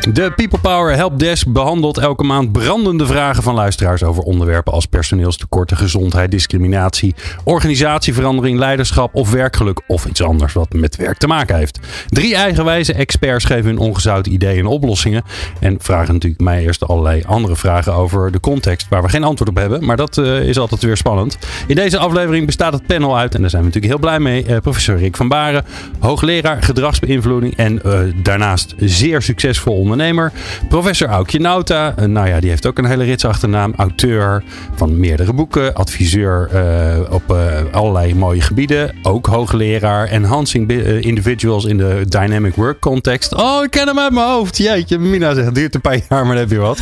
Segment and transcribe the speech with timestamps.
[0.00, 5.76] De People Power Helpdesk behandelt elke maand brandende vragen van luisteraars over onderwerpen als personeelstekorten,
[5.76, 11.80] gezondheid, discriminatie, organisatieverandering, leiderschap of werkgeluk of iets anders wat met werk te maken heeft.
[12.08, 15.22] Drie eigenwijze experts geven hun ongezouten ideeën en oplossingen
[15.60, 19.50] en vragen natuurlijk mij eerst allerlei andere vragen over de context waar we geen antwoord
[19.50, 21.38] op hebben, maar dat uh, is altijd weer spannend.
[21.66, 24.46] In deze aflevering bestaat het panel uit en daar zijn we natuurlijk heel blij mee.
[24.48, 25.64] Uh, professor Rick van Baren,
[25.98, 30.32] hoogleraar gedragsbeïnvloeding en uh, daarnaast zeer succesvol ondernemer.
[30.68, 33.72] Professor Aukje Nauta, uh, nou ja, die heeft ook een hele rits achternaam.
[33.76, 34.42] Auteur
[34.74, 37.36] van meerdere boeken, adviseur uh, op uh,
[37.72, 38.94] allerlei mooie gebieden.
[39.02, 43.34] Ook hoogleraar, enhancing individuals in de dynamic work context.
[43.34, 44.56] Oh, ik ken hem uit mijn hoofd.
[44.56, 46.80] Jeetje, Mina zegt, duurt een paar jaar, maar dan heb je wat.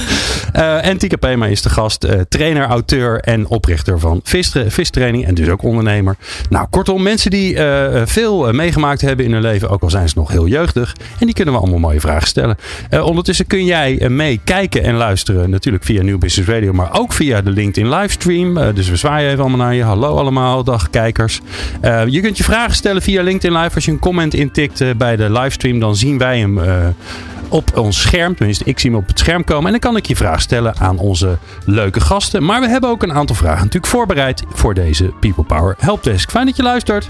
[0.82, 4.20] en Tika Pema is de gast, trainer, auteur en oprichter van
[4.68, 6.16] vistraining en dus ook ondernemer.
[6.50, 7.56] Nou, kortom, mensen die
[8.04, 10.94] veel meegemaakt hebben in hun leven, ook al zijn ze nog heel jeugdig.
[11.18, 12.56] En die kunnen we allemaal mooie vragen stellen.
[12.98, 15.50] Uh, ondertussen kun jij uh, mee kijken en luisteren.
[15.50, 18.56] Natuurlijk via New Business Radio, maar ook via de LinkedIn livestream.
[18.56, 19.82] Uh, dus we zwaaien even allemaal naar je.
[19.82, 21.40] Hallo allemaal, dag kijkers.
[22.08, 23.74] je kunt je vragen stellen via LinkedIn Live.
[23.74, 26.60] Als je een comment intikt bij de livestream, dan zien wij hem
[27.48, 28.36] op ons scherm.
[28.36, 29.64] Tenminste, ik zie hem op het scherm komen.
[29.64, 32.44] En dan kan ik je vraag stellen aan onze leuke gasten.
[32.44, 36.30] Maar we hebben ook een aantal vragen natuurlijk voorbereid voor deze People Power Helpdesk.
[36.30, 37.06] Fijn dat je luistert.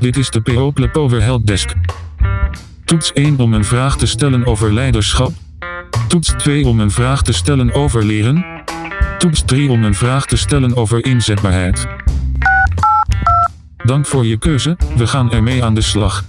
[0.00, 1.74] Dit is de PO Power Helpdesk.
[2.92, 5.32] Toets 1 om een vraag te stellen over leiderschap.
[6.08, 8.44] Toets 2 om een vraag te stellen over leren.
[9.18, 11.86] Toets 3 om een vraag te stellen over inzetbaarheid.
[13.84, 16.24] Dank voor je keuze, we gaan ermee aan de slag.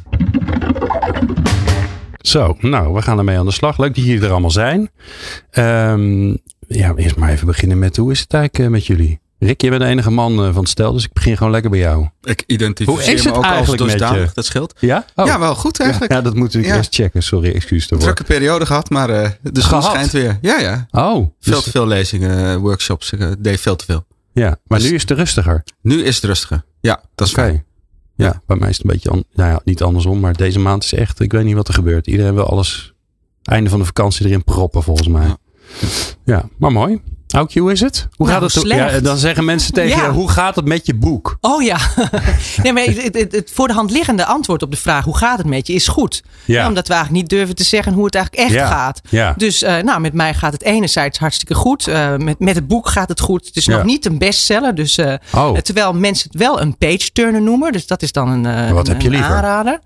[2.18, 3.78] Zo, nou, we gaan ermee aan de slag.
[3.78, 4.90] Leuk dat jullie er allemaal zijn.
[5.52, 6.38] Um,
[6.68, 9.23] ja, eerst maar even beginnen met hoe is het eigenlijk met jullie?
[9.46, 11.80] Rick, je bent de enige man van het stel, dus ik begin gewoon lekker bij
[11.80, 12.08] jou.
[12.22, 14.74] Ik identificeer me ook als dusdanig, dat scheelt.
[14.80, 15.06] Ja?
[15.16, 15.26] Oh.
[15.26, 16.12] Ja, wel goed eigenlijk.
[16.12, 16.76] Ja, dat moeten we Ja.
[16.76, 17.24] eerst checken.
[17.24, 18.00] Sorry, excuus ervoor.
[18.00, 19.84] Drukke periode gehad, maar eh, de zon Gehad?
[19.84, 20.38] schijnt weer.
[20.42, 20.88] Ja, ja.
[20.92, 23.12] Oh, Veel dus- te veel lezingen, eh, workshops.
[23.12, 24.06] Ik eh, deed veel te veel.
[24.34, 25.64] ja, maar Dus- nu is het rustiger.
[25.82, 26.64] Nu is het rustiger.
[26.82, 27.42] Ja, dat is Oké.
[27.44, 27.66] fijn.
[28.16, 30.84] Ja, bij mij is het een beetje, an- nou ja, niet andersom, maar deze maand
[30.84, 32.08] is echt, ik weet niet wat er gebeurt.
[32.08, 32.94] Iedereen wil alles,
[33.44, 35.26] einde van de vakantie erin proppen volgens mij.
[35.26, 35.38] Ja.
[36.26, 37.02] Ja, maar mooi.
[37.34, 38.08] Aukje, hoe is het?
[38.16, 38.68] Hoe Nou, gaat het?
[38.68, 40.04] Ja, dan zeggen mensen tegen Ja.
[40.06, 41.38] je, hoe gaat het met je boek?
[41.42, 41.78] Oh ja.
[42.64, 45.38] nee, maar het, het, het voor de hand liggende antwoord op de vraag hoe gaat
[45.38, 46.24] het met je is goed.
[46.46, 46.68] Ja.
[46.68, 49.02] omdat we eigenlijk niet durven te zeggen hoe het eigenlijk echt gaat.
[49.38, 51.88] Dus eh, nou, met mij gaat het enerzijds hartstikke goed.
[51.88, 53.46] Eh, met, met het boek gaat het goed.
[53.46, 54.76] Het is nog niet een bestseller.
[54.76, 55.58] Dus, eh, Oh.
[55.58, 57.72] Terwijl mensen het wel een page turner noemen.
[57.72, 59.32] Dus dat is dan een, Wat een, heb je een liever?
[59.36, 59.80] aanrader.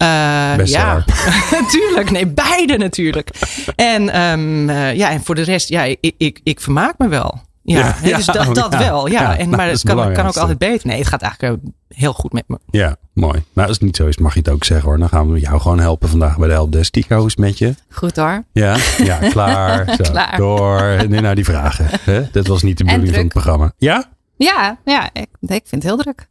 [0.00, 1.04] Eh, ja,
[1.50, 2.10] natuurlijk.
[2.20, 3.30] Nee, beide natuurlijk.
[3.76, 7.40] En, ehm, eh, ja, en voor de rest, ja, ik, ik, ik vermaak me wel.
[7.62, 8.78] Ja, dus ja, dat, dat ja.
[8.78, 9.06] wel.
[9.06, 9.20] Ja.
[9.20, 10.86] Ja, en, nou, maar het kan, kan ook altijd beter.
[10.86, 12.58] Nee, het gaat eigenlijk eh, heel goed met me.
[12.70, 13.42] Ja, mooi.
[13.52, 14.98] Nou, als het niet zo is, mag je het ook zeggen hoor.
[14.98, 16.92] Dan gaan we jou gewoon helpen vandaag bij de Helpdesk.
[16.92, 17.74] Tika, hoe is het met je?
[17.90, 18.44] Goed hoor.
[18.52, 19.94] Ja, ja klaar.
[19.96, 20.36] Zo, Klaar.
[20.36, 21.08] Door.
[21.08, 21.86] Nu naar die vragen.
[22.00, 22.30] Hè?
[22.32, 23.72] Dat was niet de bedoeling van het programma.
[23.78, 24.04] Ja?
[24.36, 26.26] Ja, ja ik, ik vind het heel druk.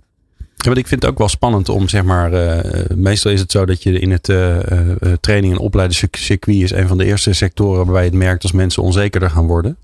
[0.61, 3.51] Ja, want ik vind het ook wel spannend om, zeg maar, eh, meestal is het
[3.51, 7.05] zo dat je in het eh, eh, eh, training- en opleidingscircuit is een van de
[7.05, 9.77] eerste sectoren waarbij je het merkt als mensen onzekerder gaan worden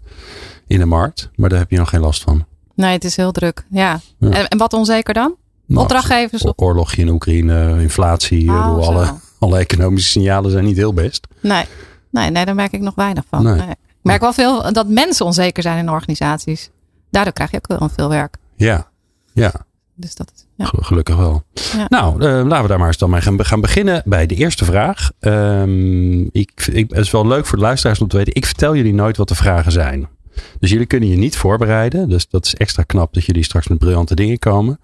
[0.67, 1.29] in de markt.
[1.35, 2.45] Maar daar heb je nog geen last van.
[2.75, 3.65] Nee, het is heel druk.
[3.69, 3.99] Ja.
[4.17, 4.29] Ja.
[4.31, 5.35] En, en wat onzeker dan?
[5.65, 6.53] Nou, Opdrachtgevers o- of...
[6.55, 8.91] Oorlogje in Oekraïne, inflatie, Oh, zo.
[8.91, 11.27] alle, alle economische signalen zijn niet heel best.
[11.39, 11.65] Nee.
[12.09, 13.43] Nee, nee, daar merk ik nog weinig van.
[13.43, 13.55] Nee.
[13.55, 13.69] Nee.
[13.69, 16.69] Ik merk wel veel dat mensen onzeker zijn in organisaties.
[17.09, 18.35] Daardoor krijg je ook wel veel werk.
[18.55, 18.87] Ja,
[19.33, 19.53] ja.
[19.95, 20.69] Dus dat is, ja.
[20.79, 21.43] Gelukkig wel.
[21.53, 21.85] Ja.
[21.89, 24.65] Nou, eh, laten we daar maar eens dan mee gaan, gaan beginnen bij de eerste
[24.65, 25.11] vraag.
[25.19, 28.35] Ehm, ik, ik, het is wel leuk voor de luisteraars om te weten.
[28.35, 30.07] Ik vertel jullie nooit wat de vragen zijn.
[30.59, 32.09] Dus jullie kunnen je niet voorbereiden.
[32.09, 34.79] Dus dat is extra knap dat jullie straks met briljante dingen komen.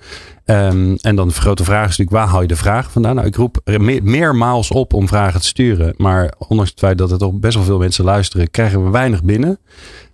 [0.45, 3.15] Ehm, en dan de grote vraag is natuurlijk, waar haal je de vragen vandaan?
[3.15, 5.93] Nou, ik roep er me- meermaals op om vragen te sturen.
[5.97, 9.23] Maar ondanks het feit dat er toch best wel veel mensen luisteren, krijgen we weinig
[9.23, 9.59] binnen.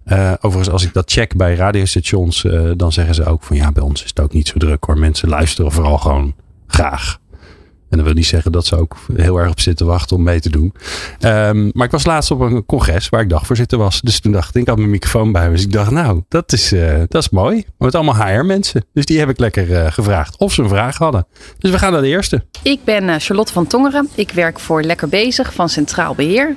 [0.07, 3.71] Eh, overigens, als ik dat check bij radiostations, eh, dan zeggen ze ook van ja,
[3.71, 4.98] bij ons is het ook niet zo druk hoor.
[4.98, 6.36] Mensen luisteren vooral gewoon
[6.68, 7.19] graag.
[7.89, 10.39] En dat wil niet zeggen dat ze ook heel erg op zitten wachten om mee
[10.39, 10.74] te doen.
[11.19, 14.01] Ehm, maar ik was laatst op een congres waar ik dagvoorzitter was.
[14.01, 15.56] Dus toen dacht ik, ik had mijn microfoon bij me.
[15.56, 17.65] Dus ik dacht, nou, dat is, eh, dat is mooi.
[17.77, 18.86] Met allemaal HR-mensen.
[18.94, 21.27] Dus die heb ik lekker gevraagd of ze een vraag hadden.
[21.60, 22.45] Dus we gaan naar de eerste.
[22.63, 24.07] Ik ben Charlotte van Tongeren.
[24.15, 26.56] Ik werk voor Lekker Bezig van Centraal Beheer.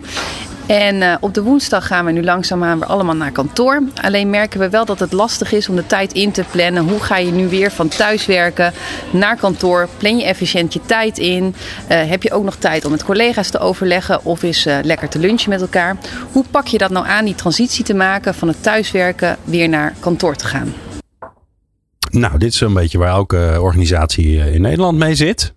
[0.70, 3.82] En uh, op de woensdag gaan we nu langzaamaan weer allemaal naar kantoor.
[4.02, 6.88] Alleen merken we wel dat het lastig is om de tijd in te plannen.
[6.88, 8.72] Hoe ga je nu weer van thuiswerken
[9.11, 9.88] naar kantoor?
[9.99, 11.44] Plan je efficiënt je tijd in?
[11.44, 15.08] Uh, heb je ook nog tijd om met collega's te overleggen of is uh, lekker
[15.08, 15.96] te lunchen met elkaar?
[16.32, 19.94] Hoe pak je dat nou aan, die transitie te maken van het thuiswerken weer naar
[20.00, 20.75] kantoor te gaan?
[22.11, 25.52] Nou, dit is een beetje waar elke organisatie in Nederland mee zit.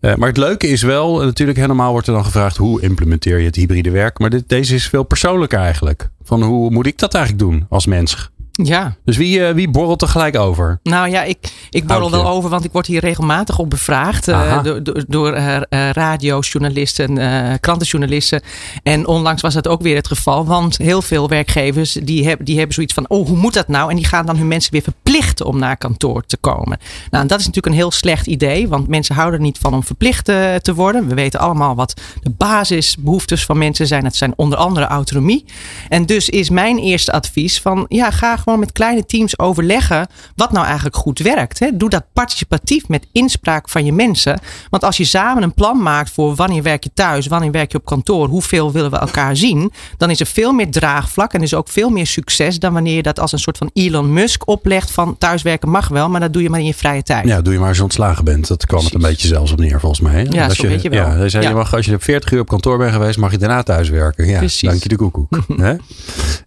[0.00, 3.44] Uh, maar het leuke is wel, natuurlijk helemaal wordt er dan gevraagd hoe implementeer je
[3.44, 4.18] het hybride werk.
[4.18, 6.10] Maar dit, deze is veel persoonlijker eigenlijk.
[6.22, 8.30] Van hoe moet ik dat eigenlijk doen als mens?
[8.52, 8.96] Ja.
[9.04, 10.80] Dus wie, uh, wie borrelt er gelijk over?
[10.82, 11.38] Nou ja, ik,
[11.70, 14.28] ik borrel wel over, want ik word hier regelmatig op bevraagd.
[14.28, 15.60] Uh, door door, door uh,
[15.90, 17.18] radiojournalisten,
[17.60, 18.42] krantenjournalisten.
[18.82, 20.46] En onlangs was dat ook weer het geval.
[20.46, 23.90] Want heel veel werkgevers die, hebben die hebben zoiets van: oh, hoe moet dat nou?
[23.90, 26.78] En die gaan dan hun mensen weer verplichten om naar kantoor te komen.
[27.10, 29.84] Nou, dat is natuurlijk een heel slecht idee, want mensen houden er niet van om
[29.84, 31.08] verplicht te worden.
[31.08, 34.04] We weten allemaal wat de basisbehoeftes van mensen zijn.
[34.04, 35.44] Het zijn onder andere autonomie.
[35.88, 40.06] En dus is mijn eerste advies van: ja, ga gewoon met kleine teams overleggen
[40.36, 41.58] wat nou eigenlijk goed werkt.
[41.58, 41.76] Hè.
[41.76, 44.40] Doe dat participatief met inspraak van je mensen.
[44.70, 47.78] Want als je samen een plan maakt voor wanneer werk je thuis, wanneer werk je
[47.78, 51.54] op kantoor, hoeveel willen we elkaar zien, dan is er veel meer draagvlak en is
[51.54, 54.90] ook veel meer succes dan wanneer je dat als een soort van Elon Musk oplegt
[54.90, 57.26] van thuiswerken mag wel, maar dat doe je maar in je vrije tijd.
[57.26, 58.48] Ja, doe je maar als je ontslagen bent.
[58.48, 60.26] Dat kwam het een beetje zelfs op neer volgens mij.
[60.30, 61.06] Ja, als zo weet je wel.
[61.06, 61.48] Ja, zei, Ja.
[61.48, 64.26] Je mag, als je 40 uur op kantoor bent geweest, mag je daarna thuiswerken.
[64.26, 64.68] Ja, Precies.
[64.68, 65.38] dank je de koekoek.
[65.56, 65.74] Hè?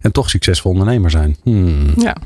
[0.00, 1.36] En toch succesvol ondernemer zijn.
[1.42, 2.16] Hmm, Ja,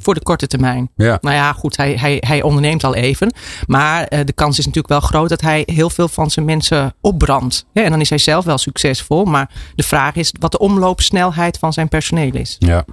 [0.00, 0.90] voor de korte termijn.
[0.96, 1.18] Ja.
[1.20, 3.32] Nou ja, goed, hij, hij, hij onderneemt al even.
[3.66, 6.94] Maar eh, de kans is natuurlijk wel groot dat hij heel veel van zijn mensen
[7.00, 7.66] opbrandt.
[7.72, 9.24] En dan is hij zelf wel succesvol.
[9.24, 12.56] Maar de vraag is wat de omloopsnelheid van zijn personeel is.
[12.58, 12.84] Ja.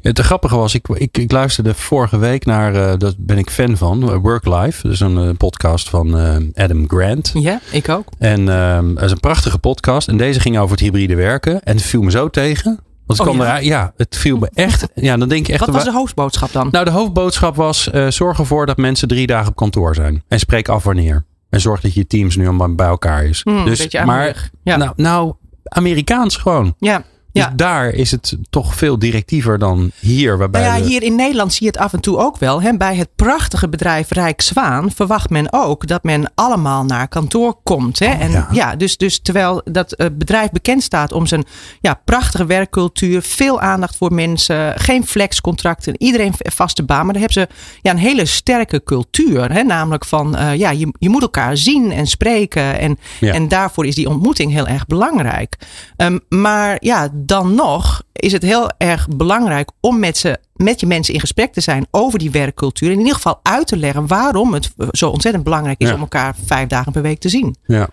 [0.00, 3.76] Het grappige was, ik, ik, ik luisterde vorige week naar, eh, dat ben ik fan
[3.76, 4.82] van, eh, Work Life.
[4.82, 6.14] Dat is een podcast van
[6.54, 7.30] Adam Grant.
[7.34, 8.08] Ja, ik ook.
[8.18, 10.08] En ehm dat is een prachtige podcast.
[10.08, 11.62] En deze ging over het hybride werken.
[11.62, 12.80] En het viel me zo tegen.
[13.18, 13.92] Want ik Oh, kwam ja?
[13.96, 14.88] het viel me echt.
[14.94, 15.60] Ja, dan denk je echt.
[15.66, 16.68] Wat was wa- de hoofdboodschap dan?
[16.70, 20.22] Nou, de hoofdboodschap was: eh, zorg ervoor dat mensen drie dagen op kantoor zijn.
[20.28, 21.24] En spreek af wanneer.
[21.50, 23.40] En zorg dat je teams nu allemaal bij elkaar is.
[23.44, 24.50] Hmm, dus, maar.
[24.62, 24.76] Ja.
[24.76, 25.32] nou, nou,
[25.64, 26.74] Amerikaans gewoon.
[26.78, 27.02] ja.
[27.32, 27.52] Dus Ja.
[27.56, 30.38] daar is het toch veel directiever dan hier.
[30.38, 32.62] Waarbij Nou ja, hier in Nederland zie je het af en toe ook wel.
[32.62, 32.76] Hè.
[32.76, 37.98] Bij het prachtige bedrijf Rijkswaan verwacht men ook dat men allemaal naar kantoor komt.
[37.98, 38.06] Hè.
[38.06, 38.48] en ja.
[38.50, 41.44] ja, dus, dus terwijl dat eh, bedrijf bekend staat om zijn
[41.80, 47.04] ja, prachtige werkcultuur, veel aandacht voor mensen, geen flexcontracten, iedereen vaste baan.
[47.04, 47.48] Maar dan hebben ze
[47.82, 49.52] ja, een hele sterke cultuur.
[49.52, 49.62] Hè.
[49.62, 52.78] Namelijk van eh, ja, je, je moet elkaar zien en spreken.
[52.78, 53.32] En, Ja.
[53.32, 55.56] en daarvoor is die ontmoeting heel erg belangrijk.
[55.96, 60.86] Ehm, maar ja, dan nog is het heel erg belangrijk om met, ze, met je
[60.86, 62.88] mensen in gesprek te zijn over die werkcultuur.
[62.88, 65.94] En in ieder geval uit te leggen waarom het zo ontzettend belangrijk is Ja.
[65.94, 67.56] om elkaar vijf dagen per week te zien.
[67.66, 67.88] Ja.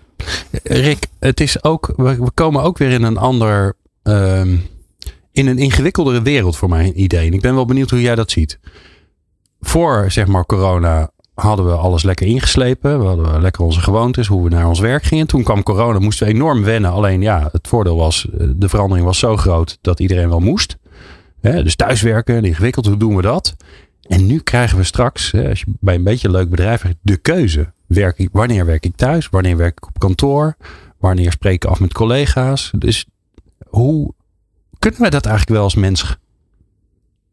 [0.63, 4.57] Rick, het is ook, we, we komen ook weer in een ander, ehm,
[5.31, 7.27] in een ingewikkeldere wereld voor mijn idee.
[7.27, 8.59] En ik ben wel benieuwd hoe jij dat ziet.
[9.61, 12.99] Voor, zeg maar, corona hadden we alles lekker ingeslepen.
[12.99, 15.27] We hadden lekker onze gewoontes, hoe we naar ons werk gingen.
[15.27, 16.91] Toen kwam corona, moesten we enorm wennen.
[16.91, 20.77] Alleen ja, het voordeel was, eh, de verandering was zo groot dat iedereen wel moest.
[21.41, 23.55] Dus thuiswerken, ingewikkeld, hoe doen we dat?
[24.01, 27.17] En nu krijgen we straks, als je bij een beetje een leuk bedrijf werkt, de
[27.17, 27.71] keuze.
[28.31, 29.29] Wanneer werk ik thuis?
[29.29, 30.55] Wanneer werk ik op kantoor?
[30.97, 32.71] Wanneer spreek ik af met collega's?
[32.77, 33.05] Dus
[33.67, 34.13] hoe
[34.79, 36.17] kunnen wij dat eigenlijk wel als mens?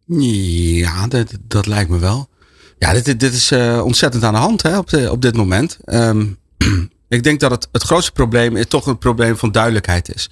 [0.06, 1.06] Ja,
[1.42, 2.28] dat lijkt me wel.
[2.78, 5.78] Ja, dit, dit is eh, ontzettend aan de hand hè, op, op dit moment.
[5.84, 6.26] Ehm,
[7.08, 10.30] ik denk dat het, het grootste probleem is toch een probleem van duidelijkheid is.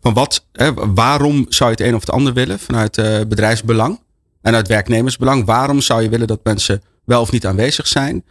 [0.00, 4.00] Van wat, hè, waarom zou je het een of het ander willen vanuit eh, bedrijfsbelang
[4.42, 5.44] en uit werknemersbelang?
[5.44, 8.24] Waarom zou je willen dat mensen wel of niet aanwezig zijn?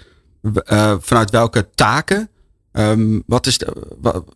[0.63, 2.29] Eh, vanuit welke taken?
[2.71, 3.59] Ehm, wat, is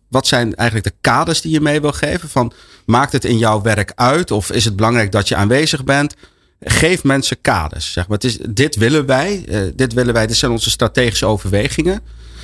[0.08, 2.28] wat zijn eigenlijk de kaders die je mee wil geven?
[2.28, 2.52] Van,
[2.86, 6.14] maakt het in jouw werk uit of is het belangrijk dat je aanwezig bent?
[6.60, 7.92] Geef mensen kaders.
[7.92, 8.18] Zeg maar.
[8.48, 12.00] dit willen wij, eh, dit willen wij, dit zijn onze strategische overwegingen.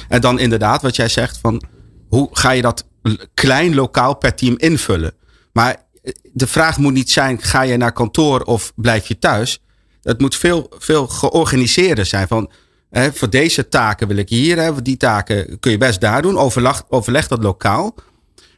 [0.09, 1.62] En dan inderdaad, wat jij zegt, van
[2.09, 2.87] hoe ga je dat
[3.35, 5.14] klein lokaal per team invullen?
[5.52, 9.61] Maar eh, de vraag moet niet zijn: ga je naar kantoor of blijf je thuis?
[10.02, 12.28] Het moet veel, veel georganiseerder zijn.
[12.28, 12.50] Van,
[12.90, 16.38] hè, voor deze taken wil ik hier, voor die taken kun je best daar doen.
[16.38, 17.95] Overleg, overleg dat lokaal.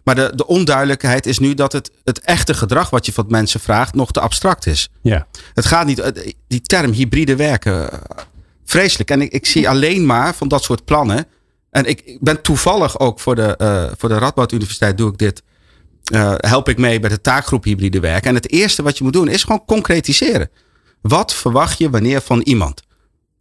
[0.05, 3.61] Maar de, de onduidelijkheid is nu dat het, het echte gedrag wat je van mensen
[3.61, 4.89] vraagt nog te abstract is.
[5.03, 6.13] Ja, Het gaat niet,
[6.49, 7.99] die term hybride werken, eh,
[8.65, 9.11] vreselijk.
[9.11, 11.27] En ik, ik zie alleen maar van dat soort plannen.
[11.71, 15.19] En ik, ik ben toevallig ook voor de, eh, voor de Radboud Universiteit doe ik
[15.19, 15.43] dit.
[16.05, 18.29] eh, help ik mee bij de taakgroep hybride werken.
[18.29, 20.51] En het eerste wat je moet doen is gewoon concretiseren.
[21.01, 22.83] Wat verwacht je wanneer van iemand?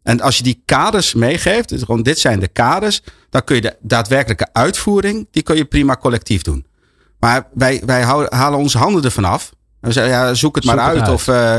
[0.03, 3.61] En als je die kaders meegeeft, dus gewoon dit zijn de kaders, dan kun je
[3.61, 6.65] de daadwerkelijke uitvoering, die kun je prima collectief doen.
[7.19, 9.51] Maar wij, wij halen onze handen ervan af.
[9.81, 11.09] En we zeggen, ja, zoek het maar uit.
[11.09, 11.57] Of uh,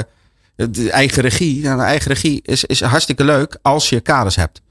[0.57, 1.61] de eigen regie.
[1.61, 4.63] Ja, eigen regie is, is hartstikke leuk als je kaders hebt.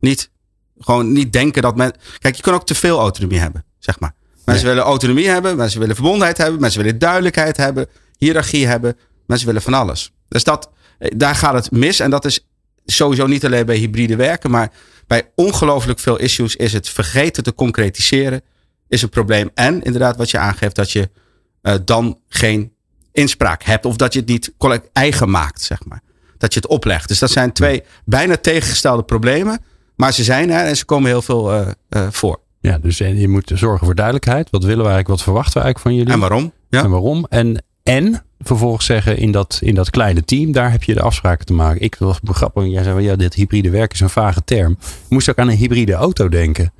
[0.00, 0.30] Niet,
[0.78, 1.92] gewoon niet denken dat men.
[2.18, 4.14] Kijk, je kan ook te veel autonomie hebben, zeg maar.
[4.44, 7.86] Mensen willen autonomie hebben, mensen willen verbondenheid hebben, mensen willen duidelijkheid hebben,
[8.18, 8.96] hiërarchie hebben.
[9.26, 10.12] Mensen willen van alles.
[10.28, 12.00] Dus dat, daar gaat het mis.
[12.00, 12.47] En dat is
[12.92, 14.72] sowieso niet alleen bij hybride werken, maar
[15.06, 18.42] bij ongelooflijk veel issues is het vergeten te concretiseren,
[18.88, 19.50] is een probleem.
[19.54, 21.10] En inderdaad, wat je aangeeft, dat je
[21.62, 22.72] uh, dan geen
[23.12, 24.52] inspraak hebt of dat je het niet
[24.92, 26.02] eigen maakt, zeg maar.
[26.38, 27.08] Dat je het oplegt.
[27.08, 29.60] Dus dat zijn twee bijna tegengestelde problemen,
[29.96, 32.40] maar ze zijn er en ze komen heel veel uh, uh, voor.
[32.60, 34.50] Ja, dus je moet zorgen voor duidelijkheid.
[34.50, 35.08] Wat willen we eigenlijk?
[35.08, 36.12] Wat verwachten we eigenlijk van jullie?
[36.12, 36.52] En waarom?
[36.68, 36.82] Ja.
[36.82, 37.26] En waarom?
[37.28, 41.46] En, en vervolgens zeggen in dat, in dat kleine team, daar heb je de afspraken
[41.46, 41.80] te maken.
[41.80, 44.76] Ik was grappig, jij zei, ja, dit hybride werk is een vage term.
[44.80, 46.72] Je moest ook aan een hybride auto denken.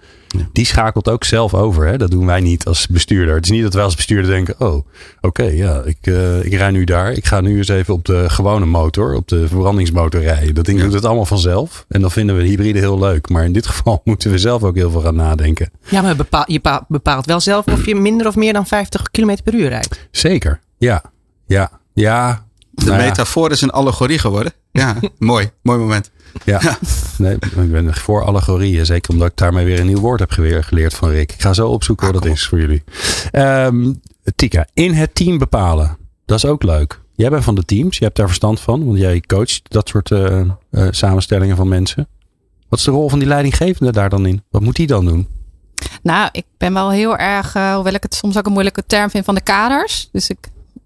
[0.53, 1.87] Die schakelt ook zelf over.
[1.87, 1.99] Hè?
[1.99, 3.35] Dat doen wij niet als bestuurder.
[3.35, 4.87] Het is niet dat wij als bestuurder denken: oh,
[5.21, 7.13] oké, ja, ik, uh, ik rij nu daar.
[7.13, 10.55] Ik ga nu eens even op de gewone motor, op de verbrandingsmotor rijden.
[10.55, 11.85] Dat ding doet het allemaal vanzelf.
[11.89, 13.29] En dan vinden we hybride heel leuk.
[13.29, 15.71] Maar in dit geval moeten we zelf ook heel veel gaan nadenken.
[15.89, 19.37] Ja, maar bepaal, je bepaalt wel zelf of je minder of meer dan 50 km
[19.45, 20.09] per uur rijdt.
[20.11, 21.03] Zeker, ja.
[21.47, 22.47] Ja, ja.
[22.71, 24.53] De nou metafoor is een allegorie geworden.
[24.71, 25.51] Ja, mooi.
[25.63, 26.11] Mooi moment.
[26.45, 26.79] Ja,
[27.19, 28.87] nee, ik ben voor allegorieën.
[28.87, 31.33] Zeker omdat ik daarmee weer een nieuw woord heb geleerd van Rick.
[31.33, 32.85] Ik ga zo opzoeken wat ah, dat is voor jullie.
[33.33, 34.01] Um,
[34.37, 35.97] Tika, in het team bepalen.
[36.25, 37.01] Dat is ook leuk.
[37.15, 37.99] Jij bent van de teams.
[37.99, 38.85] Je hebt daar verstand van.
[38.85, 42.09] Want jij coacht dat soort uh, uh, samenstellingen van mensen.
[42.69, 44.43] Wat is de rol van die leidinggevende daar dan in?
[44.51, 45.29] Wat moet die dan doen?
[46.03, 49.11] Nou, ik ben wel heel erg, uh, hoewel ik het soms ook een moeilijke term
[49.11, 50.09] vind, van de kaders.
[50.13, 50.39] Dus ik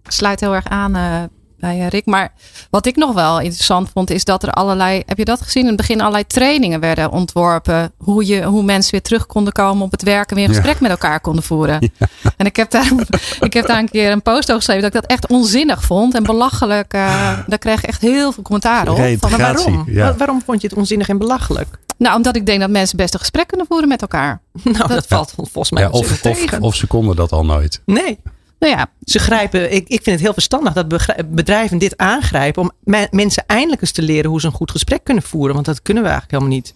[0.02, 1.30] sluit heel erg aan
[1.62, 2.06] bij eh, Rick.
[2.06, 2.32] Maar
[2.70, 5.02] wat ik nog wel interessant vond, is dat er allerlei.
[5.06, 5.62] Heb je dat gezien?
[5.62, 7.92] In het begin allerlei trainingen werden ontworpen.
[7.98, 10.80] Hoe, je, hoe mensen weer terug konden komen op het werk en weer een gesprek
[10.80, 11.80] met elkaar konden voeren.
[12.36, 12.92] En ik heb, daar,
[13.40, 16.14] ik heb daar een keer een post over geschreven dat ik dat echt onzinnig vond
[16.14, 16.94] en belachelijk.
[16.94, 18.96] Uh, daar kreeg ik echt heel veel commentaar op.
[19.18, 19.84] Van, waarom?
[20.16, 21.78] Waarom vond je het onzinnig en belachelijk?
[21.98, 24.40] Nou, omdat ik denk dat mensen best een gesprek kunnen voeren met elkaar.
[24.62, 26.58] Nou, dat, valt volgens mij ja, of, tegen.
[26.58, 27.80] Of, of ze konden dat al nooit.
[27.84, 28.18] Nee.
[28.62, 29.72] Nou ja, ze grijpen.
[29.72, 30.86] Ik, ik vind het heel verstandig dat
[31.26, 32.62] bedrijven dit aangrijpen.
[32.62, 32.70] om
[33.10, 35.54] mensen eindelijk eens te leren hoe ze een goed gesprek kunnen voeren.
[35.54, 36.74] Want dat kunnen we eigenlijk helemaal niet.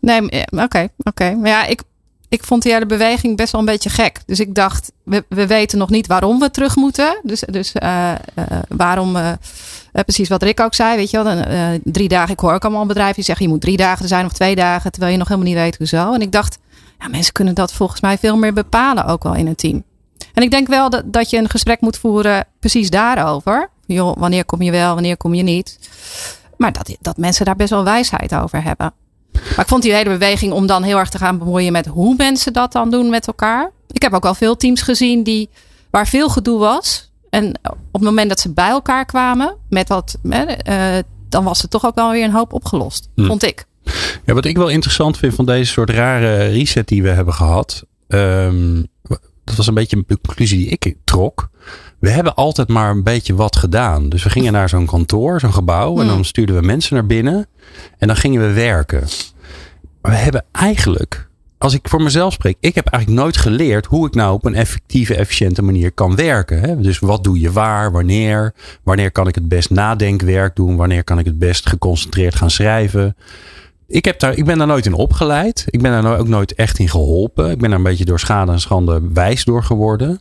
[0.00, 0.88] Nee, oké.
[0.98, 1.34] oké.
[1.34, 1.82] Maar ja, ik,
[2.28, 4.20] ik vond die hele beweging best wel een beetje gek.
[4.26, 7.20] Dus ik dacht, we, we weten nog niet waarom we terug moeten.
[7.22, 9.16] Dus, dus uh, uh, waarom.
[9.16, 9.32] Uh,
[9.92, 11.78] precies wat Rick ook zei, weet je wel.
[11.84, 14.32] drie dagen, ik hoor ook allemaal bedrijven die zeggen je moet drie dagen zijn of
[14.32, 16.12] twee dagen, terwijl je nog helemaal niet weet hoezo.
[16.12, 16.58] En ik dacht,
[16.98, 19.84] ja, mensen kunnen dat volgens mij veel meer bepalen ook wel in een team.
[20.34, 23.70] En ik denk wel dat, dat je een gesprek moet voeren precies daarover.
[23.86, 25.78] Joh, wanneer kom je wel, wanneer kom je niet.
[26.56, 28.92] Maar dat, dat mensen daar best wel wijsheid over hebben.
[29.32, 32.14] Maar ik vond die hele beweging om dan heel erg te gaan bemoeien met hoe
[32.16, 33.70] mensen dat dan doen met elkaar.
[33.90, 35.48] Ik heb ook al veel teams gezien die,
[35.90, 37.10] waar veel gedoe was.
[37.30, 40.98] En op het moment dat ze bij elkaar kwamen, met wat, uh,
[41.28, 43.08] dan was er toch ook wel weer een hoop opgelost.
[43.14, 43.26] Hm.
[43.26, 43.66] Vond ik.
[44.24, 47.84] Ja, wat ik wel interessant vind van deze soort rare reset die we hebben gehad.
[48.08, 48.86] Um,
[49.48, 51.50] dat was een beetje een conclusie die ik trok.
[51.98, 54.08] We hebben altijd maar een beetje wat gedaan.
[54.08, 55.94] Dus we gingen naar zo'n kantoor, zo'n gebouw.
[55.94, 56.08] En hmm.
[56.08, 57.46] dan stuurden we mensen naar binnen.
[57.98, 59.04] En dan gingen we werken.
[60.02, 61.28] Maar we hebben eigenlijk,
[61.58, 64.54] als ik voor mezelf spreek, ik heb eigenlijk nooit geleerd hoe ik nou op een
[64.54, 66.60] effectieve, efficiënte manier kan werken.
[66.60, 66.80] Hè?
[66.80, 68.54] Dus wat doe je waar, wanneer?
[68.82, 70.76] Wanneer kan ik het best nadenkwerk doen?
[70.76, 73.16] Wanneer kan ik het best geconcentreerd gaan schrijven?
[73.88, 75.64] Ik, heb daar, ik ben daar nooit in opgeleid.
[75.70, 77.50] Ik ben daar ook nooit echt in geholpen.
[77.50, 80.20] Ik ben daar een beetje door schade en schande wijs door geworden.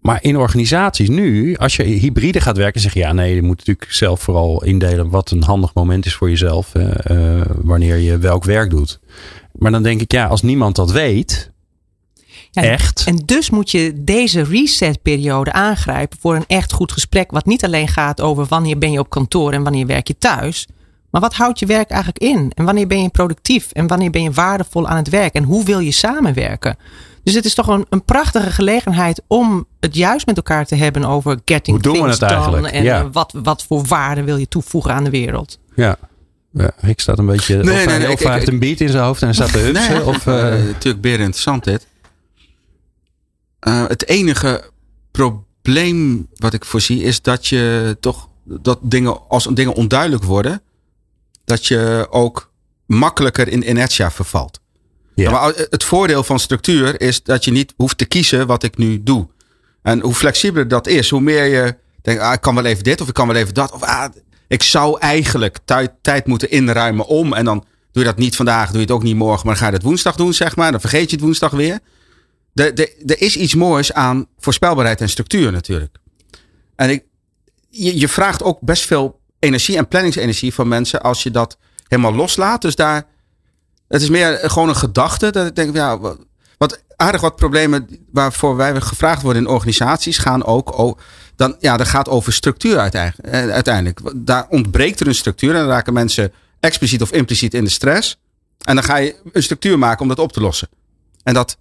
[0.00, 3.58] Maar in organisaties nu, als je hybride gaat werken, zeg je ja, nee, je moet
[3.58, 8.44] natuurlijk zelf vooral indelen wat een handig moment is voor jezelf, uh, wanneer je welk
[8.44, 9.00] werk doet.
[9.52, 11.50] Maar dan denk ik, ja, als niemand dat weet,
[12.50, 13.04] ja, echt.
[13.06, 17.88] En dus moet je deze resetperiode aangrijpen voor een echt goed gesprek, wat niet alleen
[17.88, 20.66] gaat over wanneer ben je op kantoor en wanneer werk je thuis,
[21.10, 22.52] maar wat houdt je werk eigenlijk in?
[22.54, 23.70] En wanneer ben je productief?
[23.72, 25.34] En wanneer ben je waardevol aan het werk?
[25.34, 26.76] En hoe wil je samenwerken?
[27.22, 31.04] Dus het is toch een, een prachtige gelegenheid om het juist met elkaar te hebben
[31.04, 32.74] over getting hoe doen things we het eigenlijk?
[32.74, 33.10] En ja.
[33.10, 35.58] wat, wat voor waarde wil je toevoegen aan de wereld?
[35.74, 35.96] Ja.
[36.52, 37.56] Ja, Rick staat een beetje.
[37.56, 39.52] Nee, of nee, nee, of hij heeft een beat in zijn hoofd en hij staat
[39.52, 39.92] te hupsen.
[39.92, 40.34] Nee, of, uh...
[40.34, 41.86] uh, natuurlijk, beer interessant dit.
[43.68, 44.70] Uh, het enige
[45.10, 50.62] probleem wat ik voorzie is dat je toch dat dingen als dingen onduidelijk worden,
[51.50, 52.52] dat je ook
[52.86, 54.60] makkelijker in inertia vervalt.
[55.14, 55.30] Ja.
[55.30, 59.02] Maar het voordeel van structuur is dat je niet hoeft te kiezen wat ik nu
[59.02, 59.28] doe.
[59.82, 63.00] En hoe flexibeler dat is, hoe meer je denkt, ah, ik kan wel even dit
[63.00, 63.72] of ik kan wel even dat.
[63.72, 64.04] Of ah,
[64.48, 67.32] ik zou eigenlijk tijd, tijd moeten inruimen om.
[67.32, 69.62] En dan doe je dat niet vandaag, doe je het ook niet morgen, maar dan
[69.62, 70.70] ga je het woensdag doen, zeg maar.
[70.70, 71.78] Dan vergeet je het woensdag weer.
[72.54, 75.96] er is iets moois aan voorspelbaarheid en structuur natuurlijk.
[76.76, 77.04] En ik,
[77.68, 82.14] je, je vraagt ook best veel energie en planningsenergie van mensen als je dat helemaal
[82.14, 82.62] loslaat.
[82.62, 83.06] Dus daar,
[83.88, 85.30] het is meer gewoon een gedachte.
[85.30, 85.98] Dat ik denk, ja,
[86.58, 90.78] wat aardig wat problemen waarvoor wij gevraagd worden in organisaties gaan ook.
[90.78, 90.98] Oh,
[91.36, 92.78] dan, ja, dat gaat over structuur
[93.30, 94.00] uiteindelijk.
[94.14, 98.18] Daar ontbreekt er een structuur en dan raken mensen expliciet of impliciet in de stress.
[98.64, 100.68] En dan ga je een structuur maken om dat op te lossen.
[101.22, 101.56] En dat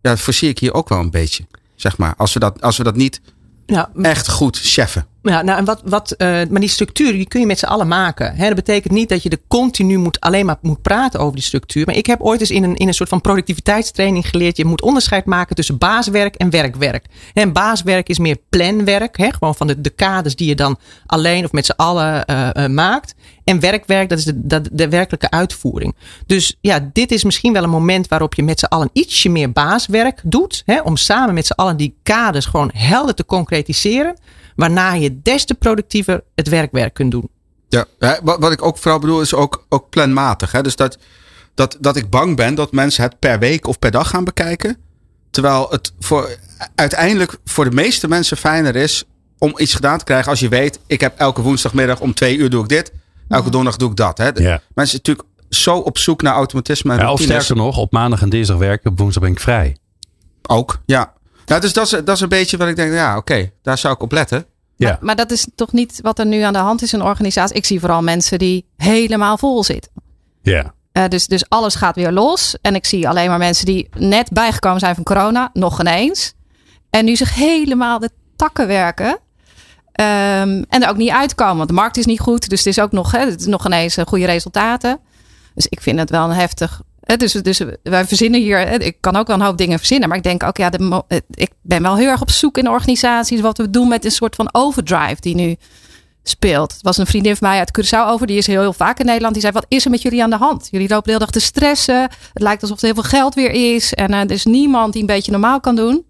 [0.00, 1.46] ja, voorzie ik hier ook wel een beetje.
[1.74, 3.20] Zeg maar, als we dat, als we dat niet
[3.66, 5.06] ja, echt goed cheffen.
[5.22, 7.88] Ja, nou en wat, wat, uh, maar die structuur die kun je met z'n allen
[7.88, 8.38] maken.
[8.38, 11.86] Dat betekent niet dat je er continu moet, alleen maar moet praten over die structuur.
[11.86, 14.56] Maar ik heb ooit eens in een, in een soort van productiviteitstraining geleerd.
[14.56, 17.06] Je moet onderscheid maken tussen baaswerk en werkwerk.
[17.34, 19.16] En baaswerk is meer planwerk.
[19.30, 22.66] Gewoon van de, de kaders die je dan alleen of met z'n allen uh, uh,
[22.66, 23.14] maakt.
[23.44, 25.96] En werkwerk, dat is de, de, de werkelijke uitvoering.
[26.26, 29.52] Dus ja, dit is misschien wel een moment waarop je met z'n allen ietsje meer
[29.52, 30.64] baaswerk doet.
[30.84, 34.16] Om samen met z'n allen die kaders gewoon helder te concretiseren.
[34.60, 37.30] Waarna je des te productiever het werkwerk kunt doen.
[37.68, 37.86] Ja,
[38.22, 40.52] wat ik ook vooral bedoel is ook, ook planmatig.
[40.52, 40.62] Hè?
[40.62, 40.98] Dus dat,
[41.54, 44.76] dat, dat ik bang ben dat mensen het per week of per dag gaan bekijken.
[45.30, 46.36] Terwijl het voor,
[46.74, 49.04] uiteindelijk voor de meeste mensen fijner is
[49.38, 52.50] om iets gedaan te krijgen als je weet, ik heb elke woensdagmiddag om twee uur
[52.50, 52.92] doe ik dit.
[53.28, 54.18] Elke donderdag doe ik dat.
[54.18, 54.24] Hè?
[54.24, 54.32] Ja.
[54.32, 56.92] Mensen zijn natuurlijk zo op zoek naar automatisme.
[56.92, 59.76] En ja, of sterker nog, op maandag en dinsdag werken, op woensdag ben ik vrij.
[60.48, 61.12] Ook, ja.
[61.46, 63.94] Nou, dus dat is, dat is een beetje wat ik denk, ja, oké, daar zou
[63.94, 64.46] ik op letten.
[64.80, 64.88] Ja.
[64.88, 67.06] Maar, maar, dat is toch niet wat er nu aan de hand is in een
[67.06, 67.56] organisatie.
[67.56, 69.92] Ik zie vooral mensen die helemaal vol zitten.
[70.42, 70.74] Ja.
[70.92, 72.56] Uh, dus, dus alles gaat weer los.
[72.62, 76.34] En ik zie alleen maar mensen die net bijgekomen zijn van corona, nog ineens.
[76.90, 79.08] En nu zich helemaal de takken werken.
[79.08, 82.48] Um, en er ook niet uitkomen, want de markt is niet goed.
[82.48, 85.00] Dus het is ook nog, hè, het is nog ineens goede resultaten.
[85.54, 86.80] Dus ik vind het wel een heftig
[87.16, 90.24] dus, dus wij verzinnen hier, ik kan ook wel een hoop dingen verzinnen, maar ik
[90.24, 93.70] denk ook, ja, de, ik ben wel heel erg op zoek in organisaties wat we
[93.70, 95.56] doen met een soort van overdrive die nu
[96.22, 96.72] speelt.
[96.72, 99.06] Het was een vriendin van mij uit Curaçao over, die is heel, heel vaak in
[99.06, 99.32] Nederland.
[99.32, 100.68] Die zei, wat is er met jullie aan de hand?
[100.70, 102.00] Jullie lopen de hele dag te stressen.
[102.32, 103.94] Het lijkt alsof er heel veel geld weer is.
[103.94, 106.04] En uh, er is niemand die een beetje normaal kan doen.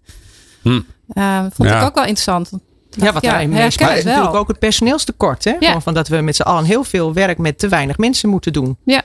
[0.61, 0.79] Hm.
[1.13, 2.51] Uh, vond ik ook wel interessant.
[2.89, 5.43] Ja, wat daarin ja, meespeelt is natuurlijk ook het personeelstekort.
[5.43, 5.55] Hè?
[5.59, 5.81] Ja.
[5.81, 8.77] van dat we met z'n allen heel veel werk met te weinig mensen moeten doen.
[8.83, 9.01] Ja,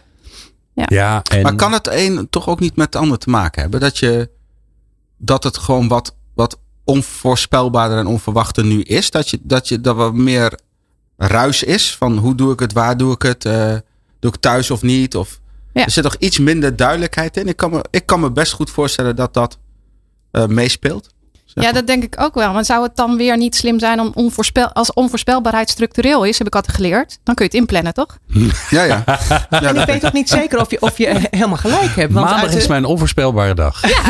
[0.77, 0.85] ja.
[0.89, 1.43] ja en...
[1.43, 3.81] Maar kan het een toch ook niet met het ander te maken hebben?
[3.81, 4.31] Dat, je,
[5.17, 9.11] dat het gewoon wat, wat onvoorspelbaarder en onverwachter nu is?
[9.11, 10.59] Dat, je, dat, je, dat wat meer
[11.17, 13.77] ruis is van hoe doe ik het, waar doe ik het, uh,
[14.19, 15.17] doe ik thuis of niet?
[15.17, 15.41] Of,
[15.73, 17.49] Er zit toch iets minder duidelijkheid in.
[17.49, 19.59] Ik kan me, ik kan me best goed voorstellen dat dat
[20.33, 21.15] uh, meespeelt.
[21.61, 22.53] Ja, dat denk ik ook wel.
[22.53, 26.47] Maar zou het dan weer niet slim zijn om onvoorspel als onvoorspelbaarheid structureel is, heb
[26.47, 28.19] ik altijd geleerd, dan kun je het inplannen, toch?
[28.71, 29.05] Ja, ja.
[29.51, 32.13] ja en ik weet ook niet zeker of je, of je helemaal gelijk hebt.
[32.13, 33.89] Want Maandag is mijn onvoorspelbare dag.
[33.89, 34.03] Ja.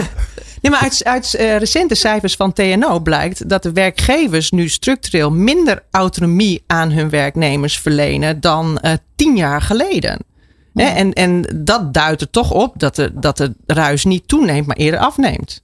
[0.61, 5.30] Ja, maar uit, uit uh, recente cijfers van TNO blijkt dat de werkgevers nu structureel
[5.30, 10.24] minder autonomie aan hun werknemers verlenen dan uh, tien jaar geleden.
[10.74, 14.76] En, en dat duidt er toch op dat de, dat de ruis niet toeneemt, maar
[14.76, 15.61] eerder afneemt.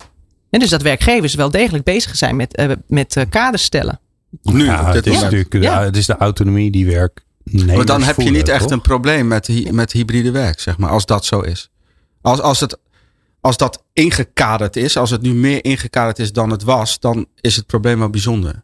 [0.52, 4.00] En dus dat werkgevers wel degelijk bezig zijn met, uh, met uh, kaders stellen.
[4.42, 5.82] Nu, ja, het, is natuurlijk, ja.
[5.82, 7.24] het is de autonomie die werk.
[7.66, 11.06] Maar dan heb je niet echt een probleem met, met hybride werk, zeg maar, als
[11.06, 11.70] dat zo is.
[12.20, 12.78] Als, als, het,
[13.40, 17.56] als dat ingekaderd is, als het nu meer ingekaderd is dan het was, dan is
[17.56, 18.62] het probleem wel bijzonder.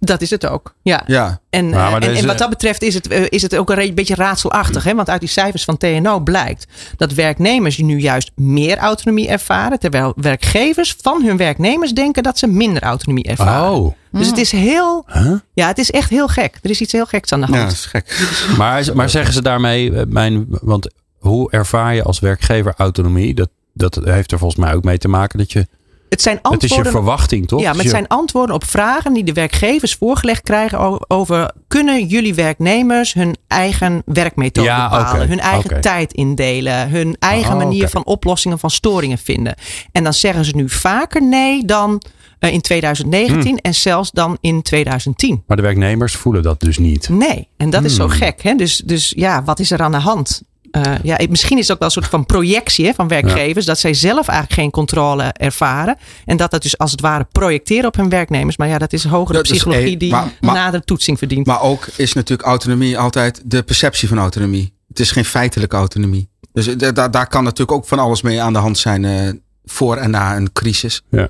[0.00, 0.74] Dat is het ook.
[0.82, 1.02] Ja.
[1.06, 1.40] ja.
[1.50, 4.14] En, eh, en, en, wat dat betreft is het, eh, is het ook een beetje
[4.14, 4.84] raadselachtig.
[4.84, 4.94] Hè?
[4.94, 9.78] Want uit die cijfers van TNO blijkt dat werknemers nu juist meer autonomie ervaren.
[9.78, 13.72] Terwijl werkgevers van hun werknemers denken dat ze minder autonomie ervaren.
[13.72, 13.94] Oh.
[14.12, 15.06] Dus het is heel.
[15.54, 16.58] Ja, het is echt heel gek.
[16.62, 17.58] Er is iets heel geks aan de hand.
[17.58, 18.28] Ja, dat is gek.
[18.58, 19.94] Maar, maar zeggen ze daarmee.
[19.94, 23.34] Eh, mijn, want hoe ervaar je als werkgever autonomie?
[23.34, 25.66] Dat, dat heeft er volgens mij ook mee te maken dat je
[26.08, 27.60] het, zijn antwoorden, het is je verwachting, toch?
[27.60, 32.34] Ja, maar het zijn antwoorden op vragen die de werkgevers voorgelegd krijgen over kunnen jullie
[32.34, 38.58] werknemers hun eigen werkmethode bepalen, hun eigen tijd indelen, hun eigen oh, manier van oplossingen
[38.58, 39.54] van storingen vinden.
[39.92, 42.02] En dan zeggen ze nu vaker nee dan
[42.40, 43.58] uh, in 2019 hmm.
[43.58, 45.42] en zelfs dan in 2010.
[45.46, 47.08] Maar de werknemers voelen dat dus niet.
[47.08, 48.12] Nee, en dat is zo hmm.
[48.12, 48.42] gek.
[48.42, 48.54] Hè?
[48.54, 50.42] Dus, dus ja, wat is er aan de hand?
[50.86, 53.66] Uh, ja, misschien is het ook wel een soort van projectie hè, van werkgevers.
[53.66, 55.96] Dat zij zelf eigenlijk geen controle ervaren.
[56.24, 58.56] En dat dat dus als het ware projecteren op hun werknemers.
[58.56, 61.46] Maar ja, dat is hogere psychologie die maar, nader toetsing verdient.
[61.46, 64.74] Maar ook is natuurlijk autonomie altijd de perceptie van autonomie.
[64.88, 66.28] Het is geen feitelijke autonomie.
[66.52, 69.30] Dus daar, daar kan natuurlijk ook van alles mee aan de hand zijn uh,
[69.64, 71.02] voor en na een crisis.
[71.10, 71.28] Ja.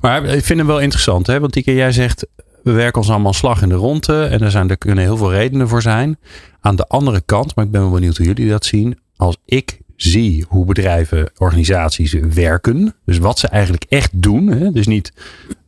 [0.00, 1.40] Maar ik vind hem wel interessant, hè?
[1.40, 2.26] want Tieke, jij zegt
[2.62, 5.32] we werken ons allemaal slag in de ronde en er, zijn, er kunnen heel veel
[5.32, 6.18] redenen voor zijn.
[6.60, 8.98] Aan de andere kant, maar ik ben wel benieuwd hoe jullie dat zien.
[9.16, 12.94] Als ik zie hoe bedrijven, organisaties werken.
[13.04, 14.46] Dus wat ze eigenlijk echt doen.
[14.46, 14.72] Hè?
[14.72, 15.12] Dus niet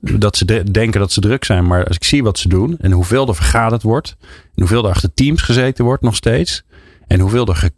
[0.00, 2.92] dat ze denken dat ze druk zijn, maar als ik zie wat ze doen en
[2.92, 4.16] hoeveel er vergaderd wordt.
[4.20, 6.64] En hoeveel er achter teams gezeten wordt nog steeds.
[7.06, 7.70] En hoeveel er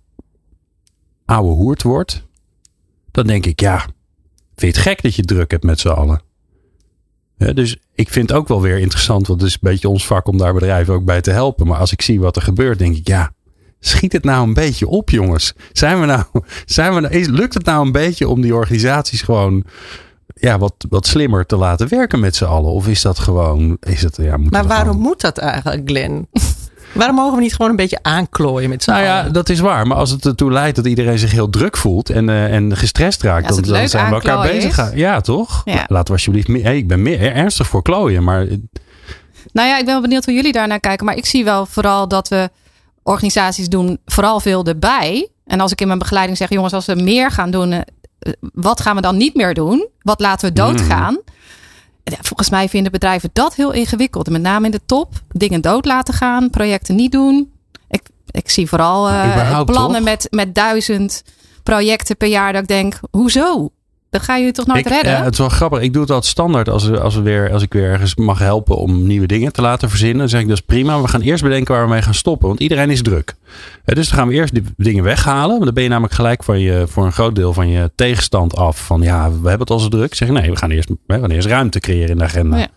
[1.24, 2.26] ouwe hoerd wordt.
[3.10, 3.94] Dan denk ik, ja, vind
[4.56, 6.20] je het gek dat je druk hebt met z'n allen?
[7.36, 10.26] Dus ik vind het ook wel weer interessant, want het is een beetje ons vak
[10.26, 11.66] om daar bedrijven ook bij te helpen.
[11.66, 13.32] Maar als ik zie wat er gebeurt, denk ik, ja,
[13.80, 15.52] schiet het nou een beetje op, jongens?
[15.72, 16.24] Zijn we nou,
[16.64, 19.64] zijn we nou, lukt het nou een beetje om die organisaties gewoon
[20.34, 22.72] ja, wat, wat slimmer te laten werken met z'n allen?
[22.72, 23.76] Of is dat gewoon.
[23.80, 26.28] Is het, ja, maar waarom moet dat eigenlijk, Glenn?
[26.94, 29.86] Waarom mogen we niet gewoon een beetje aanklooien met z'n Nou ja, dat is waar.
[29.86, 33.22] Maar als het ertoe leidt dat iedereen zich heel druk voelt en, uh, en gestrest
[33.22, 34.94] raakt, dan, dan zijn we elkaar bezig.
[34.94, 35.62] Ja, toch?
[35.64, 35.84] Ja.
[35.88, 36.64] Laten we alsjeblieft.
[36.64, 38.46] Hey, ik ben meer ernstig voor klooien, maar.
[39.52, 41.06] Nou ja, ik ben wel benieuwd hoe jullie daarnaar kijken.
[41.06, 42.50] Maar ik zie wel vooral dat we
[43.02, 45.28] organisaties doen vooral veel erbij.
[45.46, 47.82] En als ik in mijn begeleiding zeg, jongens, als we meer gaan doen, eh,
[48.40, 49.88] wat gaan we dan niet meer doen?
[50.02, 51.12] Wat laten we doodgaan?
[51.12, 51.32] Mm.
[52.04, 54.30] Volgens mij vinden bedrijven dat heel ingewikkeld.
[54.30, 55.12] Met name in de top.
[55.28, 57.52] Dingen dood laten gaan, projecten niet doen.
[57.88, 61.22] Ik, ik zie vooral uh, plannen met, met duizend
[61.62, 62.52] projecten per jaar.
[62.52, 63.70] Dat ik denk, hoezo?
[64.14, 65.12] Dat ga je toch nooit redden?
[65.12, 65.80] Ja, het is wel grappig.
[65.80, 68.76] Ik doe het altijd standaard als, als, we weer, als ik weer ergens mag helpen
[68.76, 70.18] om nieuwe dingen te laten verzinnen.
[70.18, 71.00] Dan zeg ik dat is prima.
[71.00, 72.48] We gaan eerst bedenken waar we mee gaan stoppen.
[72.48, 73.34] Want iedereen is druk.
[73.84, 75.48] Dus dan gaan we eerst die dingen weghalen.
[75.48, 78.56] Want dan ben je namelijk gelijk van je, voor een groot deel van je tegenstand
[78.56, 78.86] af.
[78.86, 80.14] Van ja, we hebben het al zo druk.
[80.14, 82.68] Zeg nee, we gaan eerst, we gaan eerst ruimte creëren in de agenda.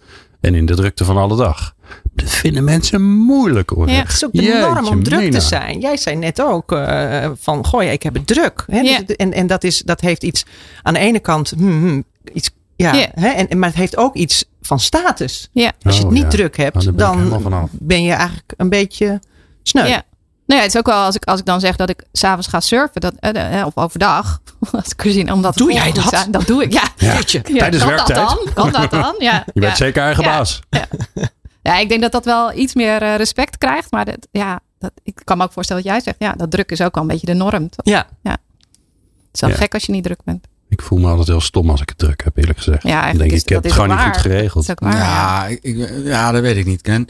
[0.42, 1.74] En in de drukte van alle dag.
[2.18, 3.90] Dat vinden mensen moeilijk hoor.
[3.90, 5.80] Ja, het is ook de norm om druk te zijn.
[5.80, 8.64] Jij zei net ook uh, van, goh ja, ik heb het druk.
[8.68, 8.80] Hè?
[8.80, 9.02] Ja.
[9.06, 10.46] En, en dat, is, dat heeft iets
[10.84, 12.04] aan de ene kant, hmm, hmm,
[12.34, 13.28] iets, ja, Hè?
[13.28, 15.50] En, maar het heeft ook iets van status.
[15.52, 15.72] Ja.
[15.82, 19.20] Als je het oh, niet druk hebt, oh, dan, dan ben je eigenlijk een beetje
[19.64, 19.88] sneu.
[19.88, 20.04] Ja.
[20.48, 22.48] Nou ja, het is ook wel als ik, als ik dan zeg dat ik s'avonds
[22.48, 26.28] ga surfen, dat, uh, of overdag, als ik zien, omdat doe jij dat?
[26.30, 26.84] Dat doe ik, ja.
[26.98, 27.14] ja.
[27.14, 27.42] ja.
[27.42, 28.20] Tijdens kan werktijd.
[28.20, 28.54] Dat dan?
[28.54, 29.16] Kan dat dan?
[29.20, 29.44] Ja.
[29.54, 30.60] Je bent zeker eigen baas.
[31.68, 31.80] Ja.
[31.80, 35.22] ik denk dat dat wel iets meer uh, respect krijgt, maar dat, ja, dat, ik
[35.24, 36.16] kan me ook voorstellen wat jij zegt.
[36.20, 37.70] Ja, dat druk is ook wel een beetje de norm.
[37.70, 37.86] Toch?
[37.86, 38.08] Ja.
[38.22, 38.32] ja.
[38.32, 40.48] Het is wel gek als je niet druk bent.
[40.70, 42.84] Ik voel me altijd heel stom als ik het druk heb, eerlijk gezegd.
[42.84, 44.66] Ja, denk ik, ik heb het gewoon niet goed geregeld.
[44.76, 47.08] Waar, ja, ik, ja, dat weet ik niet, Ken.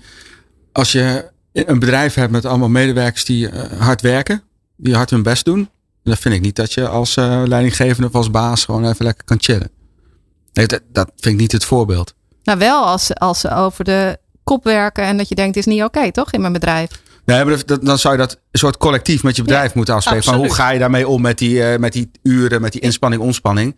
[0.72, 4.44] Als je een bedrijf hebt met allemaal medewerkers die uh, hard werken,
[4.76, 5.70] die hard hun best doen,
[6.04, 9.24] dan vind ik niet dat je als uh, leidinggevende of als baas gewoon even lekker
[9.24, 9.70] kan chillen.
[10.54, 12.14] Nee, dat, dat vind ik niet het voorbeeld.
[12.44, 15.74] Nou, wel als, als ze over de kop werken en dat je denkt, het is
[15.74, 16.90] niet oké, toch, in mijn bedrijf?
[17.26, 20.24] Nee, maar dan zou je dat een soort collectief met je bedrijf moeten afspreken.
[20.24, 23.22] Van hoe ga je daarmee om met die, uh, met die uren, met die inspanning,
[23.22, 23.76] ontspanning.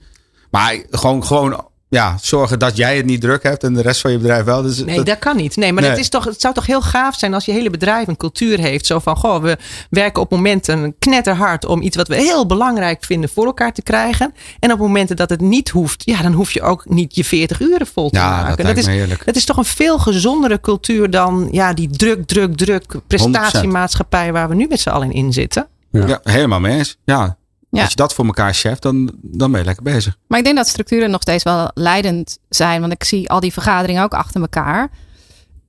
[0.51, 4.11] Maar gewoon, gewoon ja, zorgen dat jij het niet druk hebt en de rest van
[4.11, 4.61] je bedrijf wel.
[4.61, 5.55] Dus nee, dat, kan niet.
[5.55, 8.07] Nee, maar Het, is toch, het zou toch heel gaaf zijn als je hele bedrijf
[8.07, 8.85] een cultuur heeft.
[8.85, 9.57] Zo van, goh, we
[9.89, 14.33] werken op momenten knetterhard om iets wat we heel belangrijk vinden voor elkaar te krijgen.
[14.59, 17.59] En op momenten dat het niet hoeft, ja, dan hoef je ook niet je 40
[17.59, 18.65] uren vol te ja, maken.
[18.65, 22.57] Dat, dat is, dat is toch een veel gezondere cultuur dan ja, die druk, druk,
[22.57, 25.67] druk prestatiemaatschappij waar we nu met z'n allen in zitten.
[25.91, 26.07] Ja.
[26.07, 26.97] ja, helemaal mee eens.
[27.05, 27.37] Ja,
[27.69, 27.81] ja.
[27.81, 30.17] Als je dat voor elkaar chef, dan, dan ben je lekker bezig.
[30.27, 32.81] Maar ik denk dat structuren nog steeds wel leidend zijn.
[32.81, 34.89] Want ik zie al die vergaderingen ook achter elkaar.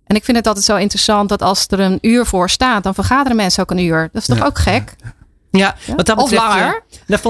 [0.04, 2.94] En ik vind het altijd zo interessant dat als er een uur voor staat, dan
[2.94, 4.08] vergaderen mensen ook een uur.
[4.12, 4.96] Dat is toch ook gek?
[5.50, 6.82] Ja, Wat dat betreft, of langer.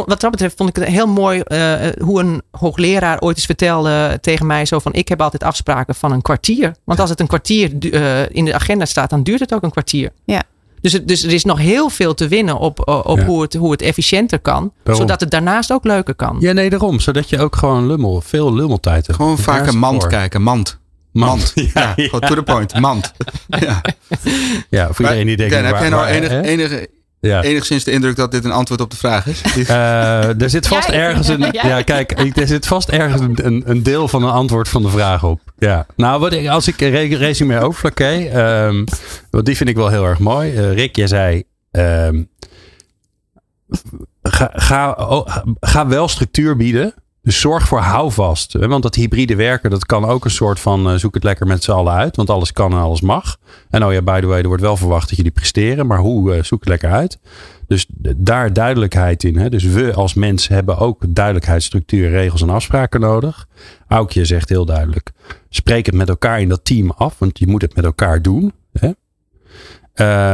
[0.06, 4.18] wat dat betreft vond ik het heel mooi uh, hoe een hoogleraar ooit eens vertelde
[4.20, 6.74] tegen mij zo van ik heb altijd afspraken van een kwartier.
[6.84, 9.70] Want als het een kwartier uh, in de agenda staat, dan duurt het ook een
[9.70, 10.10] kwartier.
[10.24, 10.42] Ja.
[10.80, 13.82] Dus, dus er is nog heel veel te winnen op, op hoe, het, hoe het
[13.82, 14.72] efficiënter kan.
[14.84, 16.36] Zodat het daarnaast ook leuker kan.
[16.40, 17.00] Ja, nee, daarom.
[17.00, 19.18] Zodat je ook gewoon lummel, veel lummeltijd hebt.
[19.18, 20.42] Gewoon vaak een mand kijken.
[20.42, 20.78] Mand.
[21.12, 21.52] Mand.
[21.74, 22.80] Ja, ja, to the point.
[22.80, 23.12] Mand.
[23.48, 23.82] Ja,
[24.70, 25.54] ja voor iedereen die denkt...
[25.54, 26.88] heb jij nou enige, enige
[27.20, 27.42] ja.
[27.42, 29.42] enigszins de indruk dat dit een antwoord op de vraag is?
[29.60, 31.46] Uh, er zit vast ergens een.
[31.52, 35.24] Ja, kijk, er zit vast ergens een, een, deel van een antwoord van de vraag
[35.24, 35.40] op.
[35.58, 35.86] Ja.
[35.96, 38.12] Nou, wat ik, als ik resume over Flaké,
[38.66, 38.84] um,
[39.30, 40.52] want die vind ik wel heel erg mooi.
[40.52, 41.42] Uh, Rick, jij zei.
[41.70, 42.28] Um,
[44.22, 46.94] ga, ga, oh, ga wel structuur bieden.
[47.22, 48.52] Dus zorg voor houvast.
[48.52, 51.64] Want dat hybride werken, dat kan ook een soort van uh, zoek het lekker met
[51.64, 52.16] z'n allen uit.
[52.16, 53.36] Want alles kan en alles mag.
[53.70, 55.86] En oh ja, by the way, er wordt wel verwacht dat jullie presteren.
[55.86, 57.18] Maar hoe uh, zoek het lekker uit?
[57.66, 59.36] Dus daar duidelijkheid in.
[59.36, 59.48] Hè?
[59.48, 63.46] Dus we als mensen hebben ook duidelijkheid, structuur, regels en afspraken nodig.
[63.88, 65.10] Aukje zegt heel duidelijk.
[65.48, 67.14] Spreek het met elkaar in dat team af.
[67.18, 68.52] Want je moet het met elkaar doen.
[68.72, 68.90] Hè?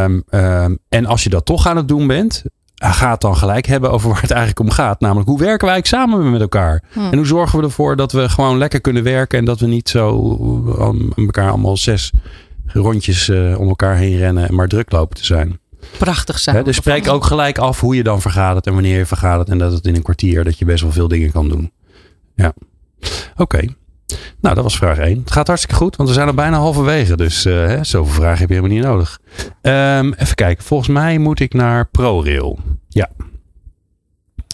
[0.04, 2.44] Um, um, en als je dat toch aan het doen bent,
[2.76, 5.00] gaat dan gelijk hebben over waar het eigenlijk om gaat.
[5.00, 6.82] Namelijk, hoe werken wij samen met elkaar?
[6.92, 7.10] Hmm.
[7.10, 9.88] En hoe zorgen we ervoor dat we gewoon lekker kunnen werken en dat we niet
[9.88, 10.10] zo
[10.78, 12.12] om elkaar allemaal zes
[12.66, 15.58] rondjes uh, om elkaar heen rennen en maar druk lopen te zijn.
[15.98, 16.64] prachtig zijn.
[16.64, 19.48] dus spreek ook gelijk af hoe je dan vergadert en wanneer je vergadert.
[19.48, 21.72] En dat het in een kwartier, dat je best wel veel dingen kan doen.
[22.34, 22.52] Ja.
[23.36, 23.68] Oké.
[24.40, 25.18] Nou, dat was vraag 1.
[25.18, 27.16] Het gaat hartstikke goed, want we zijn al bijna halverwege.
[27.16, 29.18] Dus uh, hè, zoveel vragen heb je helemaal niet nodig.
[29.62, 30.64] Um, even kijken.
[30.64, 32.58] Volgens mij moet ik naar ProRail.
[32.88, 33.08] Ja.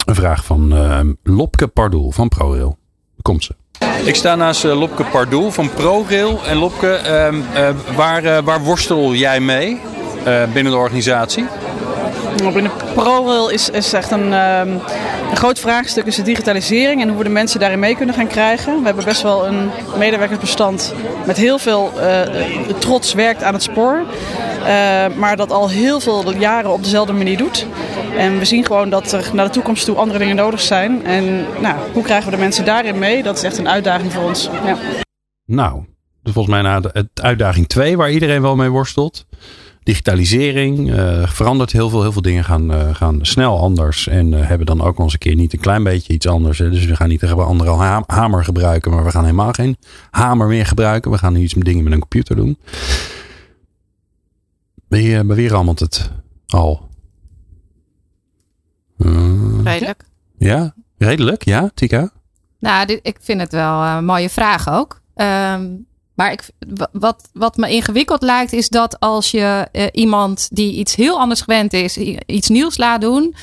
[0.05, 2.77] Een vraag van uh, Lopke Pardoel van ProRail.
[3.21, 3.55] Komt ze.
[4.05, 6.45] Ik sta naast uh, Lopke Pardoel van ProRail.
[6.45, 6.99] En Lopke,
[7.55, 9.81] uh, waar, waar worstel jij mee
[10.53, 11.45] binnen de organisatie?
[12.53, 14.81] Binnen ProRail is, is echt een, um,
[15.29, 18.27] een groot vraagstuk is de digitalisering en hoe we de mensen daarin mee kunnen gaan
[18.27, 18.79] krijgen.
[18.79, 20.93] We hebben best wel een medewerkersbestand
[21.25, 22.21] met heel veel uh,
[22.77, 24.03] trots werkt aan het spoor.
[24.59, 24.65] Uh,
[25.15, 27.65] maar dat al heel veel jaren op dezelfde manier doet.
[28.17, 31.05] En we zien gewoon dat er naar de toekomst toe andere dingen nodig zijn.
[31.05, 33.23] En nou, hoe krijgen we de mensen daarin mee?
[33.23, 34.49] Dat is echt een uitdaging voor ons.
[34.65, 34.77] Ja.
[35.45, 35.85] Nou,
[36.23, 39.25] volgens mij naar de uitdaging 2 waar iedereen wel mee worstelt
[39.83, 42.01] digitalisering uh, verandert heel veel.
[42.01, 44.07] Heel veel dingen gaan, uh, gaan snel anders.
[44.07, 46.57] En uh, hebben dan ook eens een keer niet een klein beetje iets anders.
[46.57, 46.69] Hè.
[46.69, 48.91] Dus we gaan niet tegen andere ha hamer gebruiken.
[48.91, 49.77] Maar we gaan helemaal geen
[50.11, 51.11] hamer meer gebruiken.
[51.11, 52.57] We gaan nu iets met dingen met een computer doen.
[54.87, 56.11] Ben je bij wie allemaal het
[56.47, 56.91] al?
[59.63, 60.03] redelijk.
[60.37, 61.45] Ja, redelijk.
[61.45, 62.11] Ja, Tika?
[62.59, 65.01] Nou, dit, ik vind het wel een mooie vraag ook.
[65.15, 66.49] Um, maar ik,
[66.91, 71.41] wat, wat me ingewikkeld lijkt, is dat als je uh, iemand die iets heel anders
[71.41, 73.35] gewend is, iets nieuws laat doen.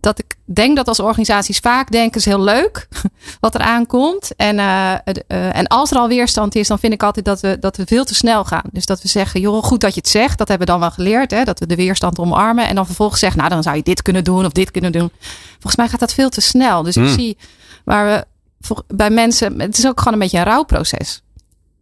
[0.00, 2.88] Dat ik denk dat als organisaties vaak denken, is heel leuk
[3.40, 4.36] wat er aankomt.
[4.36, 4.94] En, uh,
[5.28, 7.86] uh, en als er al weerstand is, dan vind ik altijd dat we, dat we
[7.86, 8.64] veel te snel gaan.
[8.72, 10.38] Dus dat we zeggen, joh, goed dat je het zegt.
[10.38, 12.68] Dat hebben we dan wel geleerd, hè, dat we de weerstand omarmen.
[12.68, 15.10] En dan vervolgens zeggen, nou dan zou je dit kunnen doen of dit kunnen doen.
[15.52, 16.82] Volgens mij gaat dat veel te snel.
[16.82, 17.04] Dus mm.
[17.04, 17.36] ik zie
[17.84, 18.24] waar we
[18.86, 21.22] bij mensen, het is ook gewoon een beetje een rouwproces.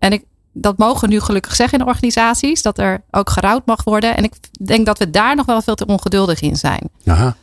[0.04, 2.62] En ik, dat mogen nu gelukkig zeggen in organisaties.
[2.62, 4.16] Dat er ook gerouwd mag worden.
[4.16, 4.32] En ik
[4.64, 6.90] denk dat we daar nog wel veel te ongeduldig in zijn.
[7.06, 7.36] Aha.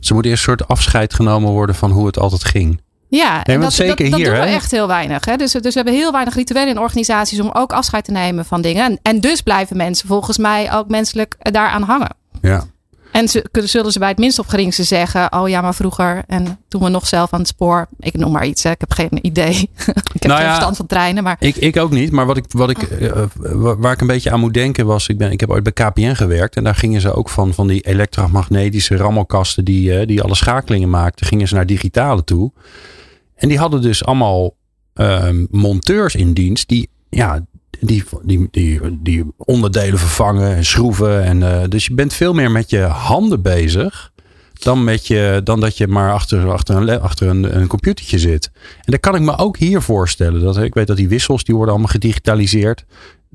[0.00, 2.80] Ze moet eerst een soort afscheid genomen worden van hoe het altijd ging.
[3.08, 5.24] Ja, en dat, zeker dat, dat hier, doen we echt heel weinig.
[5.24, 5.36] Hè?
[5.36, 8.62] Dus, dus we hebben heel weinig rituelen in organisaties om ook afscheid te nemen van
[8.62, 8.84] dingen.
[8.84, 12.16] En, en dus blijven mensen volgens mij ook menselijk daaraan hangen.
[12.40, 12.64] Ja.
[13.12, 16.22] En ze, zullen ze bij het minst of geringste zeggen: Oh ja, maar vroeger.
[16.26, 17.88] En toen we nog zelf aan het spoor.
[17.98, 18.62] Ik noem maar iets.
[18.62, 19.54] Hè, ik heb geen idee.
[20.14, 21.22] ik heb nou geen verstand van treinen.
[21.22, 21.36] Maar...
[21.38, 22.10] Ik, ik ook niet.
[22.10, 23.24] Maar wat ik, wat ik, uh,
[23.78, 26.14] waar ik een beetje aan moet denken was: ik, ben, ik heb ooit bij KPN
[26.14, 26.56] gewerkt.
[26.56, 29.64] En daar gingen ze ook van, van die elektromagnetische rammelkasten.
[29.64, 31.26] Die, uh, die alle schakelingen maakten.
[31.26, 32.52] Gingen ze naar digitale toe.
[33.34, 34.54] En die hadden dus allemaal
[34.94, 36.68] uh, monteurs in dienst.
[36.68, 37.46] Die ja,
[37.80, 41.24] die, die, die, die onderdelen vervangen en schroeven.
[41.24, 44.12] En, uh, dus je bent veel meer met je handen bezig.
[44.52, 48.50] Dan, met je, dan dat je maar achter, achter, een, achter een, een computertje zit.
[48.54, 50.40] En dat kan ik me ook hier voorstellen.
[50.40, 52.84] Dat, ik weet dat die wissels die worden allemaal gedigitaliseerd.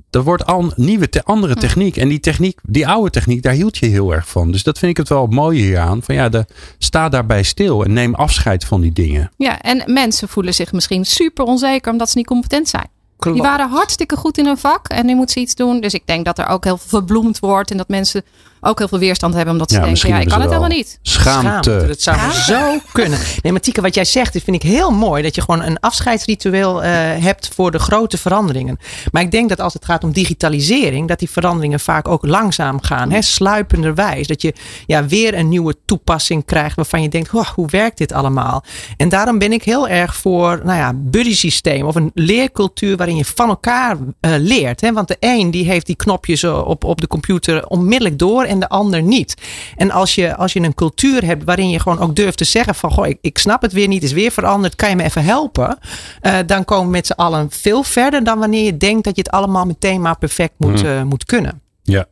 [0.10, 1.60] Dat wordt al nieuwe, te, andere hm.
[1.60, 1.98] techniek.
[1.98, 4.52] En die techniek, die oude techniek, daar hield je heel erg van.
[4.52, 6.04] Dus dat vind ik het wel mooie hier aan.
[6.04, 6.46] Van ja, de,
[6.78, 9.32] sta daarbij stil en neem afscheid van die dingen.
[9.38, 12.88] Ja, en mensen voelen zich misschien super onzeker omdat ze niet competent zijn.
[13.18, 15.80] Die waren hartstikke goed in hun vak en nu moeten ze iets doen.
[15.80, 18.24] Dus ik denk dat er ook heel veel verbloemd wordt en dat mensen
[18.66, 21.00] ook heel veel weerstand hebben omdat ze denken, ja, ik kan het helemaal niet.
[21.02, 21.86] Schaamte.
[21.88, 23.20] Dat zou zo kunnen.
[23.42, 25.24] Nee, maar Tika, wat jij zegt, dat vind ik heel mooi.
[25.24, 26.90] Dat je gewoon een afscheidsritueel uh,
[27.24, 28.80] hebt voor de grote veranderingen.
[29.12, 32.82] Maar ik denk dat als het gaat om digitalisering, dat die veranderingen vaak ook langzaam
[32.82, 33.12] gaan.
[33.12, 34.28] Hè, sluipenderwijs.
[34.28, 34.54] Dat je
[34.86, 38.64] ja, weer een nieuwe toepassing krijgt waarvan je denkt, oh, hoe werkt dit allemaal?
[38.98, 43.16] En daarom ben ik heel erg voor, nou ja, buddy systeem of een leercultuur waarin
[43.16, 44.82] je van elkaar uh, leert.
[44.82, 44.94] Hè?
[44.94, 48.70] Want de een die heeft die knopjes op, op de computer onmiddellijk door en de
[48.70, 49.36] ander niet.
[49.76, 52.76] En als je, als je een cultuur hebt waarin je gewoon ook durft te zeggen
[52.76, 55.24] van goh, ik, ik snap het weer niet, is weer veranderd, kan je me even
[55.24, 55.78] helpen?
[56.22, 59.22] Uh, dan komen we met z'n allen veel verder dan wanneer je denkt dat je
[59.22, 61.62] het allemaal meteen maar perfect moet, uh, moet kunnen.
[61.84, 62.06] Ja.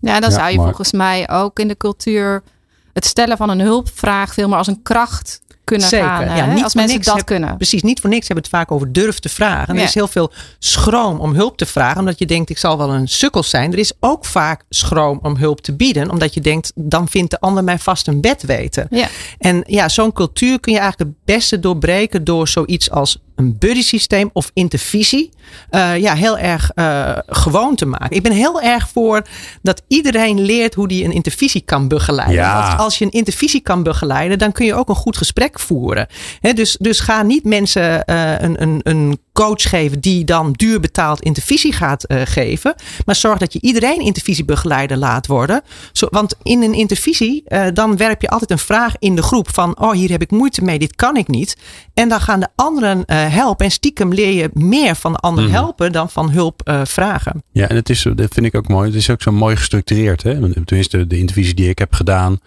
[0.00, 2.42] Ja, dan zou je volgens mij ook in de cultuur
[2.92, 6.06] het stellen van een hulpvraag veel meer als een kracht kunnen Zeker.
[6.06, 6.36] gaan.
[6.36, 7.56] Ja, niet als mensen dat kunnen.
[7.56, 9.68] Precies, niet voor niks hebben het vaak over durf te vragen.
[9.68, 12.78] En er is heel veel schroom om hulp te vragen, omdat je denkt ik zal
[12.78, 13.72] wel een sukkel zijn.
[13.72, 17.40] Er is ook vaak schroom om hulp te bieden, omdat je denkt dan vindt de
[17.40, 18.86] ander mij vast een bed weten.
[18.90, 19.08] Ja.
[19.38, 23.82] En ja, zo'n cultuur kun je eigenlijk het beste doorbreken door zoiets als een buddy
[23.82, 25.30] systeem of intervisie
[25.70, 28.16] uh, ja, heel erg uh, gewoon te maken.
[28.16, 29.26] Ik ben heel erg voor
[29.62, 32.36] dat iedereen leert hoe die een intervisie kan begeleiden.
[32.36, 32.66] Ja.
[32.68, 36.06] Want als je een intervisie kan begeleiden, dan kun je ook een goed gesprek voeren.
[36.40, 40.80] He, dus, dus ga niet mensen uh, een, een, een coach geven die dan duur
[40.80, 42.74] betaald intervisie gaat uh, geven.
[43.06, 45.62] Maar zorg dat je iedereen intervisiebegeleider laat worden.
[45.92, 49.54] Zo, want in een intervisie, uh, dan werp je altijd een vraag in de groep
[49.54, 51.56] van, oh hier heb ik moeite mee, dit kan ik niet.
[51.94, 53.64] En dan gaan de anderen helpen.
[53.66, 55.52] En stiekem leer je meer van de ander Mhm.
[55.52, 57.42] helpen dan van hulp eh, vragen.
[57.52, 58.86] Ja, en het is, dat vind ik ook mooi.
[58.86, 60.22] Het is ook zo mooi gestructureerd.
[60.22, 60.64] Hè?
[60.64, 62.38] Tenminste, de intervisie die ik heb gedaan.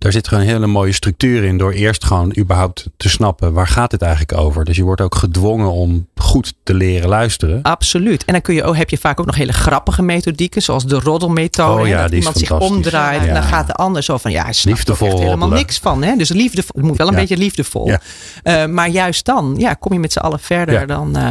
[0.00, 1.58] Daar zit gewoon een hele mooie structuur in.
[1.58, 3.52] Door eerst gewoon überhaupt te snappen.
[3.52, 4.64] Waar gaat het eigenlijk over?
[4.64, 7.62] Dus je wordt ook gedwongen om goed te leren luisteren.
[7.62, 8.24] Absoluut.
[8.24, 10.62] En dan kun je ook, heb je vaak ook nog hele grappige methodieken.
[10.62, 11.80] Zoals de roddelmethode.
[11.82, 13.22] Oh ja, dat iemand zich omdraait.
[13.22, 13.28] Ja.
[13.28, 14.30] En dan gaat de ander zo van.
[14.30, 15.54] Ja, hij snapt er helemaal roddelen.
[15.54, 16.02] niks van.
[16.02, 16.16] Hè?
[16.16, 17.18] Dus liefdevol, het moet wel een Ja.
[17.20, 17.86] beetje liefdevol.
[17.88, 18.00] Ja.
[18.42, 21.16] Eh, maar juist dan ja, kom je met z'n allen verder dan...
[21.16, 21.22] eh,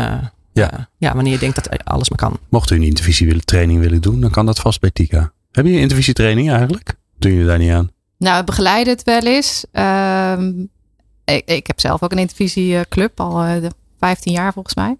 [0.53, 0.71] Ja.
[0.71, 2.37] eh, ja, wanneer je denkt dat alles maar kan.
[2.49, 5.31] Mocht u een intervisietraining willen doen, dan kan dat vast bij Tika.
[5.51, 6.93] Heb je een intervisietraining eigenlijk?
[7.19, 7.89] Doen jullie daar niet aan?
[8.19, 9.65] Nou, we begeleiden het wel eens.
[9.71, 10.49] Ehm,
[11.25, 14.97] ik, ik heb zelf ook een intervisieclub, al eh, de 15 jaar volgens mij.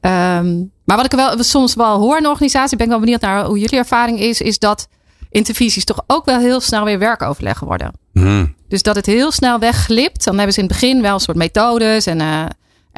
[0.00, 3.20] Ehm, maar wat ik wel soms wel hoor in de organisatie, ben ik wel benieuwd
[3.20, 4.88] naar hoe jullie ervaring is, is dat
[5.30, 7.92] intervisies toch ook wel heel snel weer werkoverleggen worden.
[8.12, 8.54] Hmm.
[8.68, 10.24] Dus dat het heel snel wegglipt.
[10.24, 12.06] Dan hebben ze in het begin wel een soort methodes.
[12.06, 12.44] En, eh,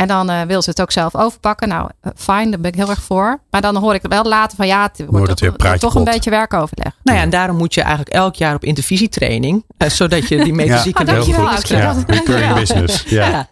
[0.02, 1.68] en dan eh wil ze het ook zelf overpakken.
[1.68, 3.40] Nou, eh, fijn, daar ben ik heel erg voor.
[3.50, 6.04] Maar dan hoor ik wel later van ja, het wordt toch, weer praatje toch een
[6.04, 6.92] beetje werkoverleg.
[7.02, 9.64] Nou ja, en daarom moet je eigenlijk elk jaar op intervisietraining.
[9.76, 11.76] eh, zodat je die methodieken Ja, goed Axel.
[11.78, 11.98] krijgt.
[12.06, 13.02] Ja, recurring business.
[13.02, 13.28] Ja.
[13.28, 13.48] Ja.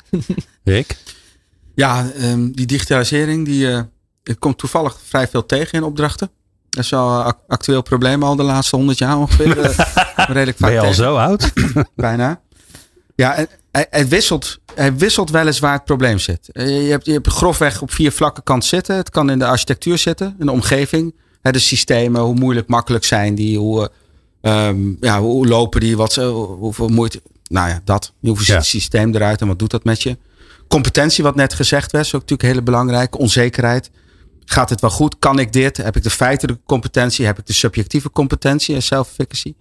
[0.65, 0.97] Rick?
[1.75, 3.81] Ja, ehm, die digitalisering die, eh,
[4.23, 6.31] het komt toevallig vrij veel tegen in opdrachten.
[6.71, 9.59] Dat is wel een ac- actueel probleem al de laatste honderd jaar ongeveer.
[9.61, 9.79] eh,
[10.17, 11.05] redelijk vaak Ben je al tegen.
[11.05, 11.53] zo oud?
[11.97, 12.41] Bijna.
[13.21, 16.49] Ja, hij, hij wisselt, hij wisselt wel eens waar het probleem zit.
[16.53, 18.97] Eh, Je hebt, je hebt grofweg op vier vlakken kan zitten.
[18.97, 21.15] Het kan in de architectuur zitten, in de omgeving.
[21.43, 23.91] De systemen, hoe moeilijk, makkelijk zijn die, hoe,
[24.41, 27.23] eh, ehm, ja, hoe lopen die, wat, hoeveel moeite.
[27.49, 28.13] Nou ja, dat.
[28.21, 30.19] Hoe ziet het systeem eruit en wat doet dat met je?
[30.69, 33.19] Competentie, wat net gezegd werd, is ook natuurlijk heel belangrijk.
[33.19, 33.91] Onzekerheid.
[34.45, 35.19] Gaat het wel goed?
[35.19, 35.77] Kan ik dit?
[35.77, 37.27] Heb ik de feitelijke competentie?
[37.27, 39.55] Heb ik de subjectieve competentie en self-efficacy?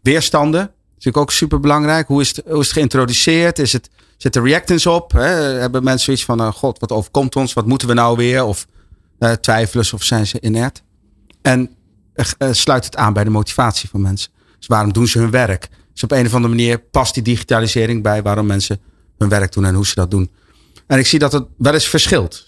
[0.00, 0.72] Weerstanden.
[0.98, 2.08] Natuurlijk ook super belangrijk.
[2.08, 3.58] Hoe is het, hoe is het geïntroduceerd?
[3.58, 5.12] Is het, zitten reactants op?
[5.12, 5.28] Hè?
[5.58, 7.52] Hebben mensen zoiets van: eh, God, wat overkomt ons?
[7.52, 8.44] Wat moeten we nou weer?
[8.44, 8.66] Of
[9.18, 10.82] eh, twijfelen of zijn ze inert?
[11.42, 11.70] En
[12.14, 14.30] eh, eh, sluit het aan bij de motivatie van mensen.
[14.58, 15.68] Dus waarom doen ze hun werk?
[15.92, 18.80] Dus op een of andere manier past die digitalisering bij waarom mensen
[19.18, 20.30] hun werk doen en hoe ze dat doen.
[20.86, 22.46] En ik zie dat het wel eens verschilt.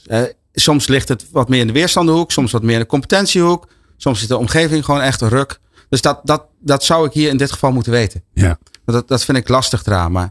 [0.53, 3.69] Soms ligt het wat meer in de weerstandenhoek, soms wat meer in de competentiehoek.
[3.97, 5.61] Soms is de omgeving gewoon echt een ruk.
[5.91, 8.25] Dus dat, dat, dat zou ik hier in dit geval moeten weten.
[8.33, 8.59] Ja.
[8.85, 10.13] Dat, dat vind ik lastig eraan.
[10.13, 10.31] Maar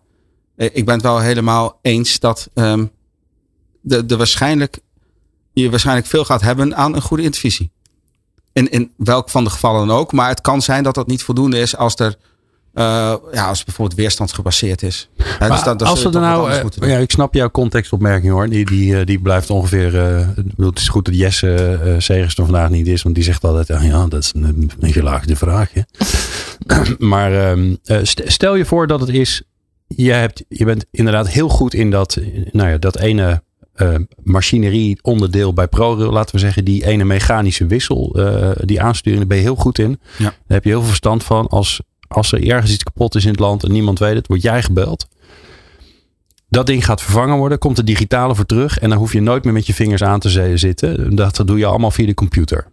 [0.56, 2.86] eh, ik ben het wel helemaal eens dat ehm,
[3.82, 4.80] de, de waarschijnlijk,
[5.54, 7.72] je waarschijnlijk veel gaat hebben aan een goede intervisie.
[8.54, 10.12] In, in welk van de gevallen dan ook.
[10.12, 12.18] Maar het kan zijn dat dat niet voldoende is als er
[12.74, 15.10] eh, ja, als het bijvoorbeeld weerstandsgebaseerd is.
[15.16, 18.32] Ja, Maar dus dat, dat als we er nou, eh, ja, ik snap jouw contextopmerking
[18.32, 18.50] hoor.
[18.50, 19.94] Die, die, eh, die blijft ongeveer.
[20.58, 23.72] het is goed dat Jesse eh Segers er vandaag niet is, want die zegt altijd:
[23.72, 25.70] ah, ja, dat is een, een gelaagde vraag.
[25.74, 25.82] hè.
[27.14, 29.42] maar ehm, eh, st- stel je voor dat het is.
[29.88, 32.18] Je, hebt, je bent inderdaad heel goed in dat,
[32.52, 33.42] nou ja, dat ene
[34.24, 38.20] machinerie onderdeel bij ProRail, laten we zeggen, die ene mechanische wissel,
[38.64, 40.00] die aansturing, daar ben je heel goed in.
[40.18, 40.24] Ja.
[40.24, 41.48] Daar heb je heel veel verstand van.
[41.48, 44.42] Als, als er ergens iets kapot is in het land en niemand weet het, word
[44.42, 45.08] jij gebeld.
[46.50, 49.44] Dat ding gaat vervangen worden, komt de digitale voor terug en dan hoef je nooit
[49.44, 51.16] meer met je vingers aan te zitten.
[51.16, 52.68] Dat doe je allemaal via de computer.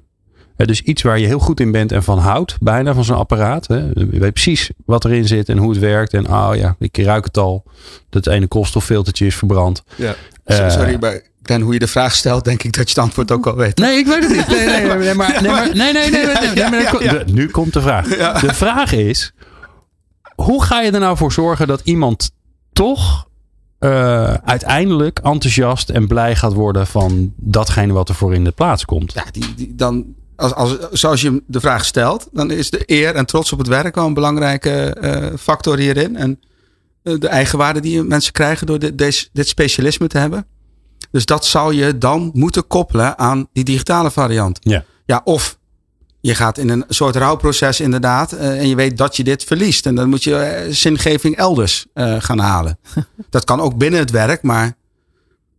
[0.57, 3.66] Dus iets waar je heel goed in bent en van houdt, bijna van zo'n apparaat.
[3.68, 6.14] Je weet precies wat erin zit en hoe het werkt.
[6.14, 7.64] En oh ja, ik ruik het al.
[8.09, 9.83] Dat ene koolstoffiltertje is verbrand.
[9.96, 10.14] Ja.
[10.44, 13.30] Eh, Sorry, maar Glenn, hoe je de vraag stelt, denk ik dat je het antwoord
[13.30, 13.78] ook al weet.
[13.78, 14.48] Nee, ik weet het niet.
[14.48, 18.06] Nee, nee, nee, nee, maar, nee, maar, nee, nee, nee, nee, Nu komt de vraag.
[18.40, 19.32] De vraag is:
[20.35, 22.30] hoe ga je er nou voor zorgen dat iemand
[22.72, 23.28] toch
[23.78, 28.85] eh, uiteindelijk enthousiast en blij gaat worden van datgene wat er voor in de plaats
[28.85, 29.12] komt?
[29.12, 30.04] Ja, die, die, dan,
[30.37, 33.68] als, als, zoals je de vraag stelt, dan is de eer en trots op het
[33.68, 36.16] werk wel een belangrijke eh, factor hierin.
[36.16, 36.40] En
[37.02, 40.46] eh, de eigenwaarde die mensen krijgen door dit, deze, dit specialisme te hebben.
[41.16, 44.59] Dus dat zou je dan moeten koppelen aan die digitale variant.
[44.61, 44.85] Ja.
[45.07, 45.59] Ja, of
[46.20, 48.33] je gaat in een soort rouwproces inderdaad.
[48.33, 49.87] eh, en je weet dat je dit verliest.
[49.87, 52.79] En dan moet je eh, zingeving elders eh, gaan halen.
[53.31, 54.76] dat kan ook binnen het werk, maar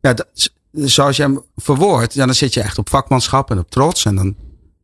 [0.02, 0.28] ja, dat,
[0.72, 4.06] zoals je hem verwoordt, ja, dan zit je echt op vakmanschap en op trots.
[4.06, 4.36] En dan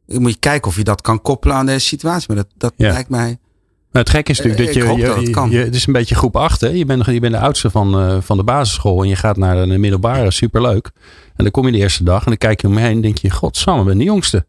[0.05, 2.25] moet je kijken of je dat kan koppelen aan deze situatie.
[2.27, 2.91] Maar dat, dat Ja.
[2.91, 3.37] lijkt mij.
[3.93, 5.75] Nou, het gekke is natuurlijk Eh, dat ik je, hoop je, dat het je- het
[5.75, 6.61] is een beetje groep 8.
[6.61, 6.67] Hè?
[6.67, 9.65] Je, bent, je bent de oudste van, eh, van de basisschool en je gaat naar
[9.67, 10.31] de middelbare.
[10.31, 10.91] Superleuk.
[11.35, 13.01] En dan kom je de eerste dag en dan kijk je om je heen en
[13.01, 14.45] denk je, godsamme, ik ben de jongste.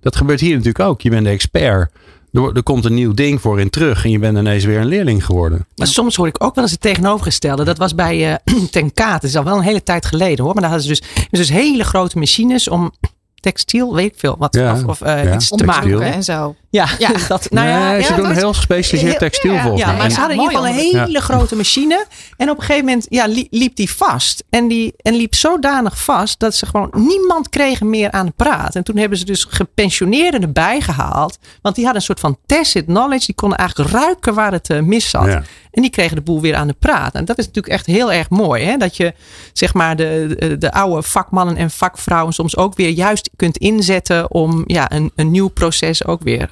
[0.00, 1.00] Dat gebeurt hier natuurlijk ook.
[1.00, 1.92] Je bent de expert.
[2.32, 4.86] Er, er komt een nieuw ding voor in terug en je bent ineens weer een
[4.86, 5.66] leerling geworden.
[5.76, 7.64] Maar soms hoor ik ook wel eens het tegenovergestelde.
[7.64, 9.20] Dat was bij eh Ten Kaat.
[9.20, 10.52] Dat is al wel een hele tijd geleden hoor.
[10.54, 12.92] Maar daar hadden ze dus, dus hele grote machines om
[13.40, 14.36] textiel, weet ik veel.
[14.38, 15.34] Wat, Ja, Of, of eh, ja.
[15.34, 15.98] iets te Textiel.
[15.98, 16.12] maken.
[16.12, 16.54] en zo.
[16.74, 17.10] Ja, Ja.
[17.28, 19.96] dat, nou ja, nee, ja, ze doen dat- heel gespecialiseerd textiel volgens ja, mij.
[19.96, 22.06] maar ze Ja, hadden in ieder geval een hele grote machine.
[22.36, 24.44] En op een gegeven moment ja, li- liep die vast.
[24.50, 28.74] En die en liep zodanig vast dat ze gewoon niemand kregen meer aan de praat.
[28.74, 31.38] En toen hebben ze dus gepensioneerden erbij gehaald.
[31.62, 33.26] Want die hadden een soort van tacit knowledge.
[33.26, 35.26] Die konden eigenlijk ruiken waar het eh, mis zat.
[35.26, 35.42] Ja.
[35.70, 37.14] En die kregen de boel weer aan de praat.
[37.14, 38.64] En dat is natuurlijk echt heel erg mooi.
[38.64, 38.76] Hè?
[38.76, 39.14] Dat je
[39.52, 44.30] zeg maar de, de, de oude vakmannen en vakvrouwen soms ook weer juist kunt inzetten
[44.30, 46.48] om ja, een, een nieuw proces ook weer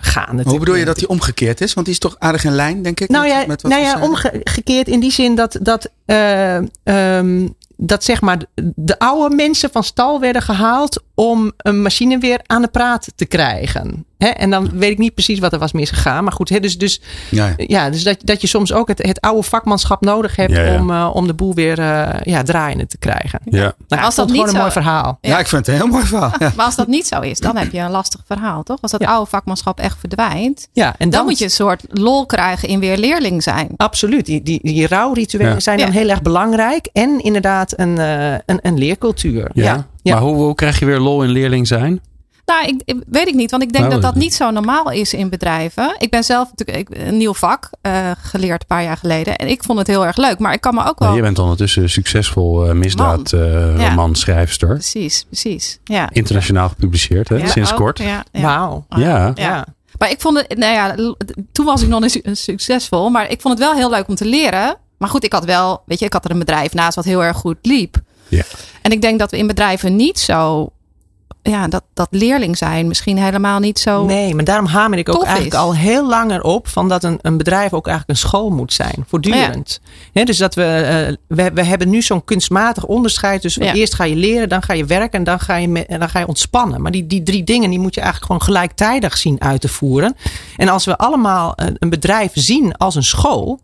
[0.46, 1.74] Hoe bedoel je dat die omgekeerd is?
[1.74, 3.08] Want die is toch aardig in lijn, denk ik?
[3.08, 7.48] Nou met- ja, met wat nou ja omgekeerd in die zin dat, dat, eh, ehm,
[7.76, 8.38] dat zeg maar
[8.74, 13.24] de oude mensen van stal werden gehaald om een machine weer aan de praat te
[13.24, 14.06] krijgen.
[14.22, 14.28] Hè?
[14.28, 16.24] En dan weet ik niet precies wat er was misgegaan.
[16.24, 17.00] Maar goed, hè, dus, dus,
[17.30, 17.54] Ja, ja.
[17.56, 20.80] ja, dus dat, dat je soms ook het, het oude vakmanschap nodig hebt Ja, ja.
[20.80, 23.40] Om, eh, om de boel weer eh, ja, draaiende te krijgen.
[23.44, 23.72] Ja.
[23.88, 25.18] Nou, Als dat niet gewoon een zo- mooi verhaal.
[25.20, 26.32] Ja, ik vind het een heel mooi verhaal.
[26.38, 26.52] Ja.
[26.56, 28.78] Maar als dat niet zo is, dan heb je een lastig verhaal, toch?
[28.80, 29.08] Als dat Ja.
[29.08, 32.80] oude vakmanschap echt verdwijnt, Ja, en dan, dan, moet je een soort lol krijgen in
[32.80, 33.68] weer leerling zijn.
[33.76, 34.26] Absoluut.
[34.26, 35.60] Die, die, die rouwrituelen Ja.
[35.60, 35.92] zijn dan Ja.
[35.92, 36.88] heel erg belangrijk.
[36.92, 39.50] En inderdaad een, eh, een, een leercultuur.
[39.54, 39.64] Ja.
[39.64, 39.86] Ja.
[40.02, 40.14] Ja.
[40.14, 42.00] Maar hoe, hoe krijg je weer lol in leerling zijn?
[42.46, 44.50] Nou, ik, ik- weet ik niet, want ik denk Nou, dat dat dat- niet zo
[44.50, 45.94] normaal is in bedrijven.
[45.98, 49.36] Ik ben zelf natuurlijk een nieuw vak eh, geleerd een paar jaar geleden.
[49.36, 51.14] En ik vond het heel erg leuk, maar ik kan me ook wel...
[51.14, 54.14] Je bent ondertussen succesvol uh, misdaadroman Ja.
[54.14, 54.68] schrijfster.
[54.68, 55.78] Precies, precies.
[55.84, 56.08] Ja.
[56.12, 57.36] Internationaal gepubliceerd, hè?
[57.36, 57.98] Ja, sinds ook, kort.
[57.98, 58.40] Ja, ja.
[58.42, 58.84] Wauw.
[58.88, 59.32] Ja.
[59.34, 59.66] Ja.
[59.98, 61.14] Maar ik vond het, nou ja,
[61.52, 64.14] toen was ik nog niet su- succesvol, maar ik vond het wel heel leuk om
[64.14, 64.76] te leren.
[64.98, 67.24] Maar goed, ik had wel, weet je, ik had er een bedrijf naast wat heel
[67.24, 67.96] erg goed liep.
[68.28, 68.42] Ja.
[68.82, 70.72] En ik denk dat we in bedrijven niet zo,
[71.42, 74.04] ja, dat, dat leerling zijn misschien helemaal niet zo.
[74.04, 75.60] Nee, maar daarom hamer ik ook eigenlijk is.
[75.60, 79.04] al heel langer op van dat een, een bedrijf ook eigenlijk een school moet zijn,
[79.08, 79.80] voortdurend.
[80.12, 83.42] Dus dat we, eh, we, we hebben nu zo'n kunstmatig onderscheid.
[83.42, 83.72] Dus Ja.
[83.74, 86.08] eerst ga je leren, dan ga je werken en dan ga je, me- en dan
[86.08, 86.82] ga je ontspannen.
[86.82, 90.16] Maar die, die drie dingen die moet je eigenlijk gewoon gelijktijdig zien uit te voeren.
[90.56, 93.60] En als we allemaal eh, een bedrijf zien als een school,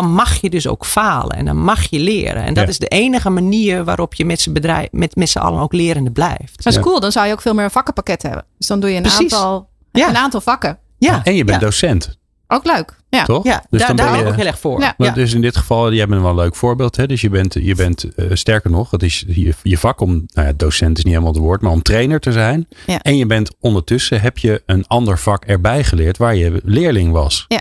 [0.00, 2.42] dan mag je dus ook falen en dan mag je leren.
[2.42, 2.70] En dat Ja.
[2.70, 6.10] is de enige manier waarop je met z'n bedrijf, met, met z'n allen ook lerende
[6.10, 6.56] blijft.
[6.56, 6.80] Dat is Ja.
[6.80, 8.44] cool, dan zou je ook veel meer een vakkenpakket hebben.
[8.58, 9.20] Dus dan doe je een, Precies.
[9.32, 10.08] aantal, Ja.
[10.08, 10.78] een aantal vakken.
[10.98, 11.66] Ja, En je bent ja.
[11.66, 12.18] docent,
[12.48, 12.96] Ook leuk.
[13.08, 13.24] Ja.
[13.24, 13.44] toch?
[13.44, 14.80] Ja, dus daar, dan daar ben je, ook heel erg voor.
[14.80, 14.94] Ja.
[14.96, 16.96] Want Dus in dit geval, jij bent wel een leuk voorbeeld.
[16.96, 17.06] Hè?
[17.06, 20.46] Dus je bent, je bent eh, sterker nog, het is je, je vak om, nou
[20.48, 22.68] ja, docent is niet helemaal het woord, maar om trainer te zijn.
[22.86, 22.98] Ja.
[23.02, 27.44] En je bent ondertussen, heb je een ander vak erbij geleerd waar je leerling was.
[27.48, 27.60] Ja.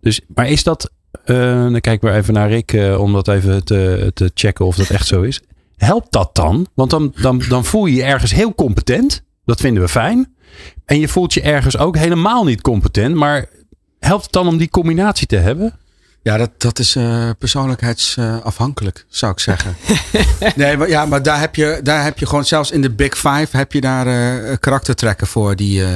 [0.00, 0.90] Dus, maar is dat,
[1.24, 4.90] dan kijken we even naar Rick eh, om dat even te, te checken of dat
[4.90, 5.40] echt zo is.
[5.76, 6.66] Helpt dat dan?
[6.74, 9.22] Want dan, dan, dan voel je je ergens heel competent.
[9.44, 10.34] Dat vinden we fijn.
[10.84, 13.14] En je voelt je ergens ook helemaal niet competent.
[13.14, 13.46] Maar
[13.98, 15.76] helpt het dan om die combinatie te hebben?
[16.22, 19.76] Ja, dat, dat is eh, persoonlijkheidsafhankelijk, zou ik zeggen.
[20.56, 23.14] nee, maar, ja, maar daar heb, je, daar heb je gewoon, zelfs in de Big
[23.14, 25.90] Five, heb je daar eh karaktertrekken voor die, eh,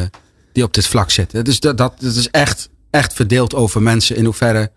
[0.53, 1.45] die op dit vlak zitten.
[1.45, 4.17] Dus dat, dat, dat is echt, echt verdeeld over mensen.
[4.17, 4.71] In hoeverre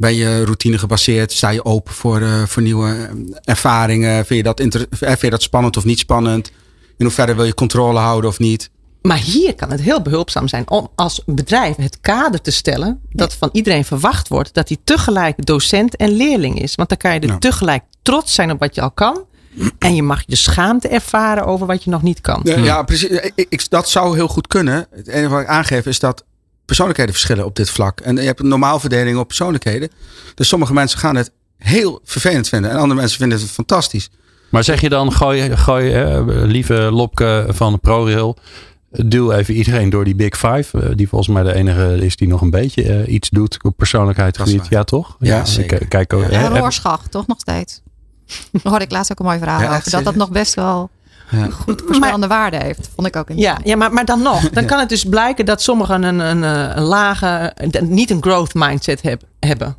[0.00, 1.32] ben je routine gebaseerd?
[1.32, 4.14] Sta je open voor, eh, voor nieuwe eh, ervaringen?
[4.26, 6.50] Vind je, dat inter- eh, vind je dat spannend of niet spannend?
[6.96, 8.70] In hoeverre wil je controle houden of niet?
[9.02, 13.34] Maar hier kan het heel behulpzaam zijn om als bedrijf het kader te stellen dat
[13.34, 16.74] van iedereen verwacht wordt dat hij tegelijk docent en leerling is.
[16.74, 17.38] Want dan kan je er Ja.
[17.38, 19.24] tegelijk trots zijn op wat je al kan.
[19.78, 22.40] En je mag de schaamte ervaren over wat je nog niet kan.
[22.44, 23.08] Ja, ja, precies.
[23.08, 24.86] Ik, ik- dat zou heel goed kunnen.
[24.94, 26.24] Het enige wat ik aangeef is dat
[26.64, 28.00] persoonlijkheden verschillen op dit vlak.
[28.00, 29.88] En je hebt een normaal verdeling op persoonlijkheden.
[30.34, 32.70] Dus sommige mensen gaan het heel vervelend vinden.
[32.70, 34.10] En andere mensen vinden het fantastisch.
[34.50, 38.36] Maar zeg je dan, gooi, gooi eh, lieve Lopke van ProRail,
[38.90, 40.78] duw even iedereen door die Big Five.
[40.80, 43.76] eh, die volgens mij de enige is die nog een beetje eh, iets doet op
[43.76, 44.66] persoonlijkheidsgebied.
[44.68, 45.16] Ja, toch?
[45.20, 45.86] Ja, zeker.
[45.86, 46.68] Kijk, ook, Ja.
[47.10, 47.80] toch nog steeds?
[48.52, 49.90] Daar hoorde ik laatst ook een mooi verhaal Ja, over.
[49.90, 50.90] Dat dat nog best wel
[51.30, 51.46] Ja.
[51.50, 52.88] goed voorspellende waarde heeft.
[52.94, 53.66] Vond ik ook Ja, interessant.
[53.68, 54.50] ja maar, maar dan nog.
[54.50, 58.54] Dan kan het dus blijken dat sommigen een, een, eh, een lage, niet een growth
[58.54, 59.76] mindset heb- hebben.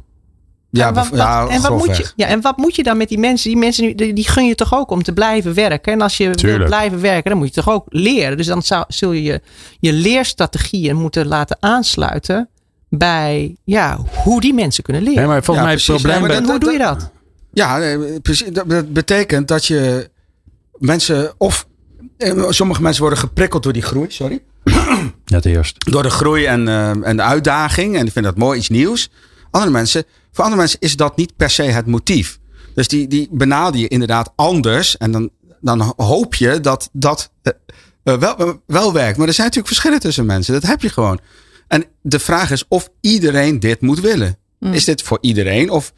[0.70, 2.97] Ja, en wat, ja, wat- en, wat moet je, ja, en wat moet je dan
[2.97, 3.49] met die mensen?
[3.49, 5.93] Die mensen die, die gun je toch ook om te blijven werken.
[5.93, 6.58] En als je Tuurlijk.
[6.60, 8.38] wil blijven werken, dan moet je toch ook leren.
[8.38, 9.41] Dus dan zou, zul je je,
[9.80, 12.49] je leerstrategieën moeten laten aansluiten
[12.89, 15.20] bij ja, hoe die mensen kunnen leren.
[15.20, 17.10] Nee, maar volgens Ja, mij het probleem Ja, en hoe doe je dat?
[17.54, 18.47] Ja, nee, precies.
[18.52, 20.10] Dat- Dat betekent dat je
[20.82, 21.68] mensen of
[22.18, 24.44] eh, sommige mensen worden geprikkeld door die groei, sorry.
[25.26, 25.92] Net eerst.
[25.92, 27.96] Door de groei en, eh, en de uitdaging.
[27.96, 29.10] En die vinden dat mooi, iets nieuws.
[29.52, 32.40] Andere mensen, voor andere mensen is dat niet per se het motief.
[32.76, 34.98] Dus die, die benader je inderdaad anders.
[34.98, 35.30] En dan,
[35.62, 37.54] dan hoop je dat dat eh,
[38.18, 39.18] wel, wel werkt.
[39.18, 40.54] Maar er zijn natuurlijk verschillen tussen mensen.
[40.54, 41.20] Dat heb je gewoon.
[41.68, 44.36] En de vraag is of iedereen dit moet willen.
[44.60, 45.70] Is dit voor iedereen?
[45.70, 45.94] Of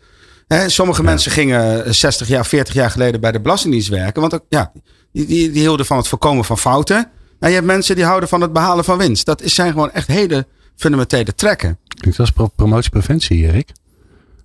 [0.53, 4.21] hè, sommige mensen gingen 60 jaar, 40 jaar geleden bij de Belastingdienst werken.
[4.21, 4.71] Want ook, ja,
[5.11, 7.09] die, die, die hielden van het voorkomen van fouten.
[7.39, 9.25] En je hebt mensen die houden van het behalen van winst.
[9.25, 11.79] Dat zijn gewoon echt hele fundamentele trekken.
[11.87, 13.71] Dat is pro promotiepreventie, Erik.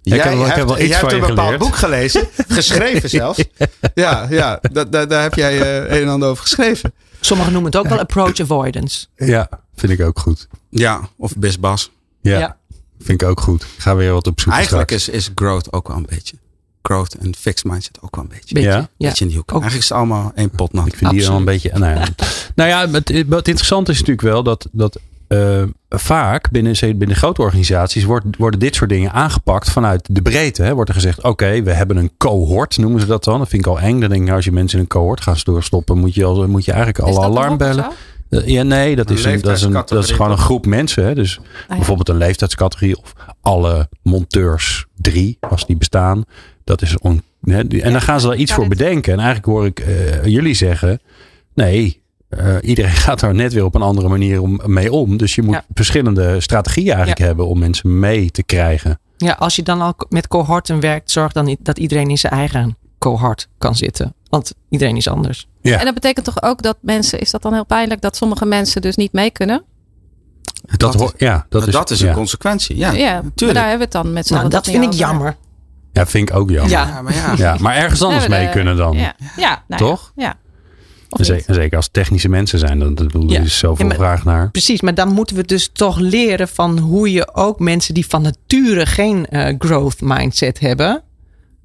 [0.03, 3.45] Jij, heb, hebt, heb wel iets jij hebt een bepaald boek gelezen, geschreven zelfs.
[3.95, 6.93] ja, ja daar, daar heb jij uh, een en ander over geschreven.
[7.21, 9.07] Sommigen noemen het ook wel approach avoidance.
[9.17, 10.49] Ja, vind ik ook goed.
[10.71, 11.91] Ja, of bisbas.
[12.21, 12.57] Ja, ja,
[13.01, 13.63] vind ik ook goed.
[13.63, 14.53] Ik ga weer wat op zoek.
[14.53, 16.37] Eigenlijk is, is growth ook wel een beetje.
[16.83, 18.55] Growth en fixed mindset ook wel een beetje.
[18.55, 18.89] beetje ja?
[18.97, 19.43] Beetje nieuw.
[19.47, 20.87] Eigenlijk is het allemaal één pot nat.
[20.87, 21.71] Ik vind die wel een beetje...
[21.75, 22.05] Nou ja,
[22.55, 27.43] nou ja het, het interessante is natuurlijk wel dat, dat uh, vaak binnen, binnen grote
[27.43, 30.63] organisaties wordt, worden dit soort dingen aangepakt vanuit de breedte.
[30.63, 30.75] Hè.
[30.75, 33.39] Wordt er gezegd, oké, we hebben een cohort, noemen ze dat dan.
[33.39, 34.01] Dat vind ik al eng.
[34.01, 36.49] Dan denk ik, nou, als je mensen in een cohort gaat doorstoppen, moet je, al,
[36.49, 37.91] moet je eigenlijk alle alarmbellen.
[38.31, 41.05] Uh, ja, nee, dat is, een, dat, is een, dat is gewoon een groep mensen.
[41.05, 41.15] Hè.
[41.15, 46.25] Dus ah, bijvoorbeeld een leeftijdscategorie of alle monteurs drie, als die bestaan.
[46.65, 49.13] Dat is on, hè, en dan gaan ze daar iets voor bedenken.
[49.13, 51.01] En eigenlijk hoor ik uh, jullie zeggen,
[51.55, 55.17] nee, uh, iedereen gaat daar net weer op een andere manier om, mee om.
[55.17, 58.99] Dus je moet verschillende strategieën eigenlijk hebben om mensen mee te krijgen.
[59.17, 62.77] Ja, als je dan al met cohorten werkt, zorg dan dat iedereen in zijn eigen
[62.99, 64.15] cohort kan zitten.
[64.29, 65.49] Want iedereen is anders.
[65.69, 65.79] Ja.
[65.79, 68.83] En dat betekent toch ook dat mensen, is dat dan heel pijnlijk dat sommige mensen
[68.83, 69.65] dus niet mee kunnen?
[70.77, 72.77] Dat, dat, ja, dat, is, dat is een consequentie.
[72.77, 75.37] Ja, ja maar daar hebben we het dan met z'n nou, Dat vind ik jammer.
[75.93, 76.71] Ja, vind ik ook jammer.
[76.71, 77.35] Ja, maar, ja.
[77.37, 78.97] ja maar ergens anders mee kunnen dan.
[78.97, 80.13] Ja, ja nou toch?
[80.17, 80.35] Ja.
[81.09, 84.51] Zeker, zeker, als technische mensen zijn, dan bedoel je dus zoveel vraag naar.
[84.51, 88.23] Precies, maar dan moeten we dus toch leren van hoe je ook mensen die van
[88.23, 91.03] nature geen uh, growth mindset hebben,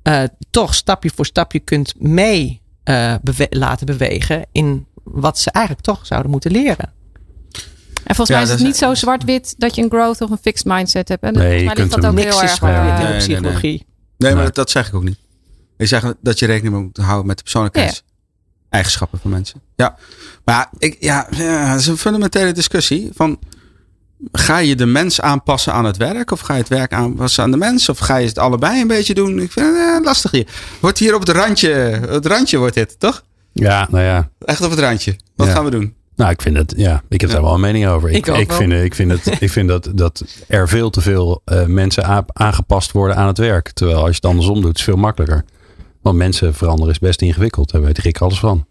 [0.04, 5.86] uh, toch stapje voor stapje kunt mee uh, bewe laten bewegen in wat ze eigenlijk
[5.86, 6.92] toch zouden moeten leren.
[8.04, 10.66] En volgens mij is het niet zo zwart-wit dat je een growth of een fixed
[10.66, 11.24] mindset hebt.
[11.24, 13.70] En nee, volgens mij ligt dat ook heel erg zwart-wit in de psychologie.
[13.70, 13.86] Nee, nee.
[14.18, 15.20] nee maar dat, dat, zeg ik ook niet.
[15.78, 18.04] Ik zeg dat je rekening moet houden met de persoonlijkheid
[18.70, 19.62] eigenschappen van mensen.
[19.76, 19.98] Ja,
[20.46, 23.10] maar ik, ja, ja, dat is een fundamentele discussie.
[23.14, 23.40] Van,
[24.32, 26.32] ga je de mens aanpassen aan het werk?
[26.32, 27.90] Of ga je het werk aanpassen aan de mens?
[27.90, 29.40] Of ga je het allebei een beetje doen?
[29.40, 30.48] Ik vind het eh, lastig hier.
[30.80, 31.72] Wordt hier op het randje,
[32.08, 33.24] het randje wordt dit, toch?
[33.52, 34.30] Ja, nou ja.
[34.40, 35.16] Echt op het randje.
[35.36, 35.94] Wat gaan we doen?
[36.16, 38.10] Nou, ik vind het, ja, ik heb daar wel een mening over.
[38.10, 41.42] Ik, ik, ik vind, ik vind, het, ik vind dat, dat er veel te veel
[41.46, 43.72] uh, mensen aangepast worden aan het werk.
[43.72, 45.46] Terwijl als je het andersom doet, is het veel makkelijker.
[46.02, 47.72] Want mensen veranderen is best ingewikkeld.
[47.72, 48.66] Daar weet ik alles van.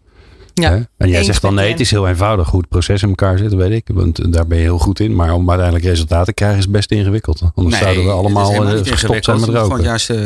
[0.53, 3.37] Ja, En jij zegt dan nee, het is heel eenvoudig hoe het proces in elkaar
[3.37, 3.89] zit, weet ik.
[3.93, 5.15] Want daar ben je heel goed in.
[5.15, 7.41] Maar om uiteindelijk resultaten te krijgen is best ingewikkeld.
[7.55, 9.61] Anders zouden we allemaal eh, gestopt zijn met roken.
[9.61, 10.17] Gewoon juist uh,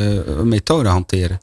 [0.44, 1.40] methode hanteren.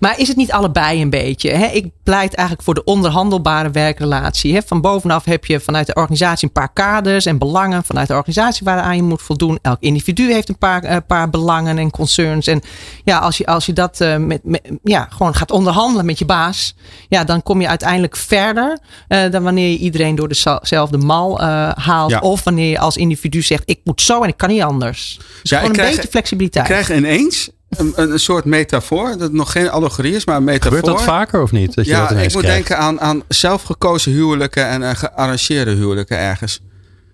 [0.00, 1.50] Maar is het niet allebei een beetje?
[1.50, 1.66] Hè?
[1.66, 4.54] Ik pleit eigenlijk voor de onderhandelbare werkrelatie.
[4.54, 4.60] Hè?
[4.66, 7.84] Van bovenaf heb je vanuit de organisatie een paar kaders en belangen.
[7.84, 9.58] Vanuit de organisatie waaraan je moet voldoen.
[9.62, 12.46] Elk individu heeft een paar, uh, paar belangen en concerns.
[12.46, 12.62] En
[13.04, 16.74] ja, als je, als je dat met, met, ja, gewoon gaat onderhandelen met je baas.
[17.08, 21.70] Ja, dan kom je uiteindelijk verder uh, dan wanneer je iedereen door dezelfde mal uh,
[21.74, 22.20] haalt.
[22.20, 25.18] Of wanneer je als individu zegt: ik moet zo en ik kan niet anders.
[25.42, 26.68] Dus ja, gewoon een beetje flexibiliteit.
[26.68, 30.78] Ik krijg ineens een, een, soort metafoor, dat nog geen allegorie is, maar een metafoor.
[30.78, 31.74] Gebeurt dat vaker of niet?
[31.74, 36.18] Dat je ja, dat ik moet denken aan, aan zelfgekozen huwelijken en uh, gearrangeerde huwelijken
[36.18, 36.60] ergens.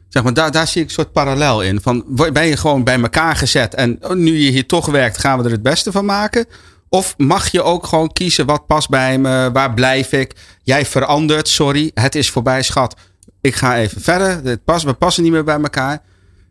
[0.09, 1.81] Zeg maar, daar, daar zie ik een soort parallel in.
[1.81, 5.39] Van, ben je gewoon bij elkaar gezet en oh, nu je hier toch werkt, gaan
[5.39, 6.47] we er het beste van maken?
[6.95, 9.51] Of mag je ook gewoon kiezen wat past bij me?
[9.53, 10.35] Waar blijf ik?
[10.63, 11.91] Jij verandert, sorry.
[11.95, 12.97] Het is voorbij, schat.
[13.41, 14.45] Ik ga even verder.
[14.45, 16.03] Het past, we passen niet meer bij elkaar.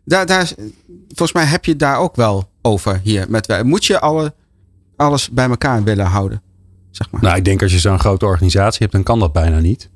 [0.04, 0.52] Daar, daar,
[1.08, 3.26] volgens mij heb je daar ook wel over hier.
[3.28, 4.34] Met, moet je alle,
[4.96, 6.42] alles bij elkaar willen houden?
[6.90, 7.22] Zeg maar.
[7.22, 9.90] Nou, ik denk als je zo'n grote organisatie hebt, dan kan dat bijna niet.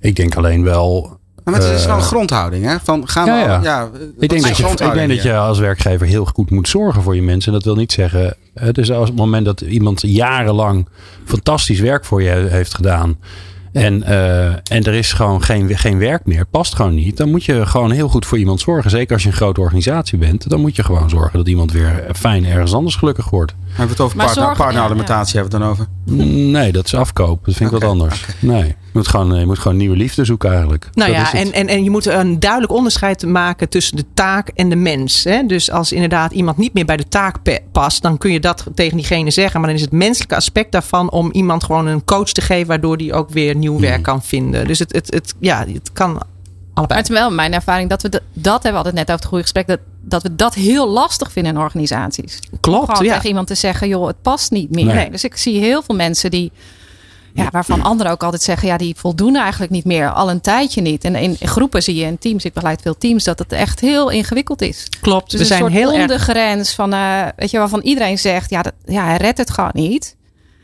[0.00, 2.76] Ik denk alleen wel maar het is wel een eh, grondhouding, hè?
[2.82, 3.88] Van gaan we, ja, ja.
[4.18, 7.14] ik, denk dat je, ik denk dat je als werkgever heel goed moet zorgen voor
[7.14, 7.52] je mensen.
[7.52, 8.36] Dat wil niet zeggen.
[8.72, 10.88] Dus als het moment dat iemand jarenlang
[11.24, 13.16] fantastisch werk voor je heeft gedaan.
[13.74, 16.38] En, uh, en er is gewoon geen, geen werk meer.
[16.38, 17.16] Het past gewoon niet.
[17.16, 18.90] Dan moet je gewoon heel goed voor iemand zorgen.
[18.90, 20.50] Zeker als je een grote organisatie bent.
[20.50, 23.54] Dan moet je gewoon zorgen dat iemand weer fijn ergens anders gelukkig wordt.
[23.66, 25.40] Hebben we het over partner, partneralimentatie?
[25.40, 26.34] Hebben we het dan over?
[26.50, 27.44] Nee, dat is afkoop.
[27.44, 28.24] Dat vind ik wat anders.
[28.38, 28.74] Nee.
[28.94, 30.90] Je moet, gewoon, je moet gewoon nieuwe liefde zoeken eigenlijk.
[30.92, 34.68] Nou ja, en, en, en je moet een duidelijk onderscheid maken tussen de taak en
[34.68, 35.24] de mens.
[35.24, 35.46] Hè?
[35.46, 37.36] Dus als inderdaad iemand niet meer bij de taak
[37.72, 39.60] past, dan kun je dat tegen diegene zeggen.
[39.60, 42.96] Maar dan is het menselijke aspect daarvan om iemand gewoon een coach te geven, waardoor
[42.96, 44.02] die ook weer nieuw werk hmm.
[44.02, 44.66] kan vinden.
[44.66, 46.28] Dus het, het, het, ja, het kan allebei.
[46.74, 49.24] Maar het is wel mijn ervaring dat we dat hebben we altijd net over het
[49.24, 52.38] goede gesprek, dat, dat we dat heel lastig vinden in organisaties.
[52.60, 52.90] Klopt.
[52.90, 53.14] Gewoon ja.
[53.14, 54.94] tegen iemand te zeggen, joh, het past niet meer.
[54.94, 55.10] Nee.
[55.10, 56.52] Dus ik zie heel veel mensen die
[57.34, 60.10] ja, waarvan anderen ook altijd zeggen, ja, die voldoen eigenlijk niet meer.
[60.12, 61.04] Al een tijdje niet.
[61.04, 64.10] En in, groepen zie je in teams, ik begeleid veel teams, dat het echt heel
[64.10, 64.86] ingewikkeld is.
[65.00, 65.30] Klopt.
[65.30, 66.74] Dus we een zijn soort heel ondergrens erg...
[66.76, 70.16] van, uh, weet je, waarvan iedereen zegt, ja, dat, ja, hij redt het gewoon niet.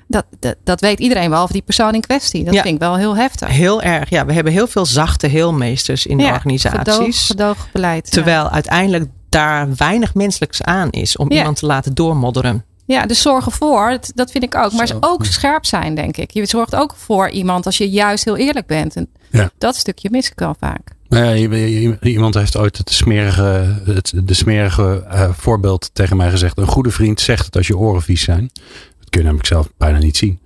[0.06, 2.44] Dat, dat, dat weet iedereen behalve die persoon in kwestie.
[2.44, 2.62] Dat Ja.
[2.62, 3.48] vind ik wel heel heftig.
[3.48, 4.10] Heel erg.
[4.10, 7.26] Ja, we hebben heel veel zachte heelmeesters in de organisaties.
[7.26, 8.06] Gedoog, gedoogbeleid.
[8.06, 8.12] ja.
[8.12, 12.64] Terwijl uiteindelijk daar weinig menselijks aan is om iemand te laten doormodderen.
[12.90, 13.98] Ja, dus zorg ervoor.
[14.14, 14.72] Dat, vind ik ook.
[14.72, 14.96] Maar Zo.
[15.00, 16.30] ook scherp zijn, denk ik.
[16.30, 18.96] Je zorgt ook voor iemand als je juist heel eerlijk bent.
[18.96, 19.50] En Ja.
[19.58, 20.80] dat stukje mis ik wel vaak.
[21.08, 26.58] Nou ja, iemand heeft ooit het smerige, het, de smerige eh, voorbeeld tegen mij gezegd.
[26.58, 28.50] Een goede vriend zegt het als je oren vies zijn.
[28.98, 30.40] Dat kun je namelijk zelf bijna niet zien.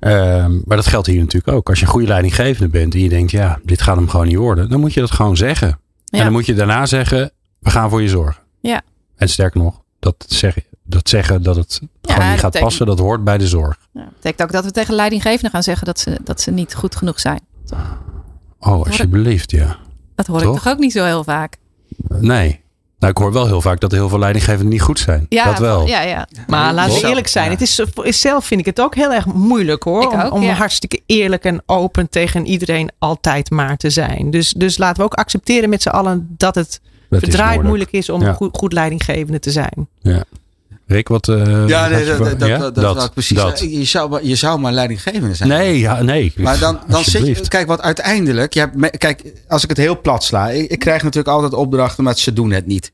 [0.00, 1.68] Ehm, maar dat geldt hier natuurlijk ook.
[1.68, 4.36] Als je een goede leidinggevende bent en je denkt, ja, dit gaat hem gewoon niet
[4.36, 4.68] worden.
[4.70, 5.68] Dan moet je dat gewoon zeggen.
[6.04, 6.18] Ja.
[6.18, 8.42] En dan moet je daarna zeggen, we gaan voor je zorgen.
[8.60, 8.82] Ja.
[9.16, 12.98] En sterker nog, dat zeggen, dat, zeggen dat het gewoon niet gaat betekent- passen, dat
[12.98, 13.78] hoort bij de zorg.
[13.92, 16.74] Ja, dat betekent ook dat we tegen leidinggevenden gaan zeggen dat ze, dat ze niet
[16.74, 17.40] goed genoeg zijn.
[18.60, 19.76] Oh, alsjeblieft, ja.
[20.14, 20.56] Dat hoor Toch?
[20.56, 21.56] ik toch ook niet zo heel vaak.
[22.08, 22.64] Nee.
[22.98, 25.26] Nou, ik hoor wel heel vaak dat er heel veel leidinggevenden niet goed zijn.
[25.28, 25.86] Ja, dat wel.
[25.86, 26.28] Ja, ja.
[26.46, 27.08] Maar laten we Toch?
[27.08, 27.44] eerlijk zijn.
[27.44, 27.50] Ja.
[27.50, 30.02] Het is, is- zelf vind ik het ook heel erg moeilijk hoor.
[30.02, 30.52] Ik om ook, om ja.
[30.52, 34.30] hartstikke eerlijk en open tegen iedereen altijd maar te zijn.
[34.30, 36.80] Dus, dus laten we ook accepteren met z'n allen dat het
[37.10, 38.32] Dat is verdraaid moeilijk is om Ja.
[38.32, 39.88] goed, goed leidinggevende te zijn.
[40.00, 40.24] Ja.
[40.86, 41.28] Rick, wat...
[41.28, 42.58] eh, Ja, nee, dat, dat, dat, ja?
[42.58, 43.58] dat, dat wou ik precies dat.
[43.58, 45.48] Je zou, maar- je zou maar leidinggevende zijn.
[45.48, 46.32] Nee, ja, nee.
[46.36, 50.00] Maar dan, dan zit je, kijk, wat uiteindelijk, je hebt, kijk, als ik het heel
[50.00, 52.92] plat sla, ik, ik krijg natuurlijk altijd opdrachten, maar ze doen het niet.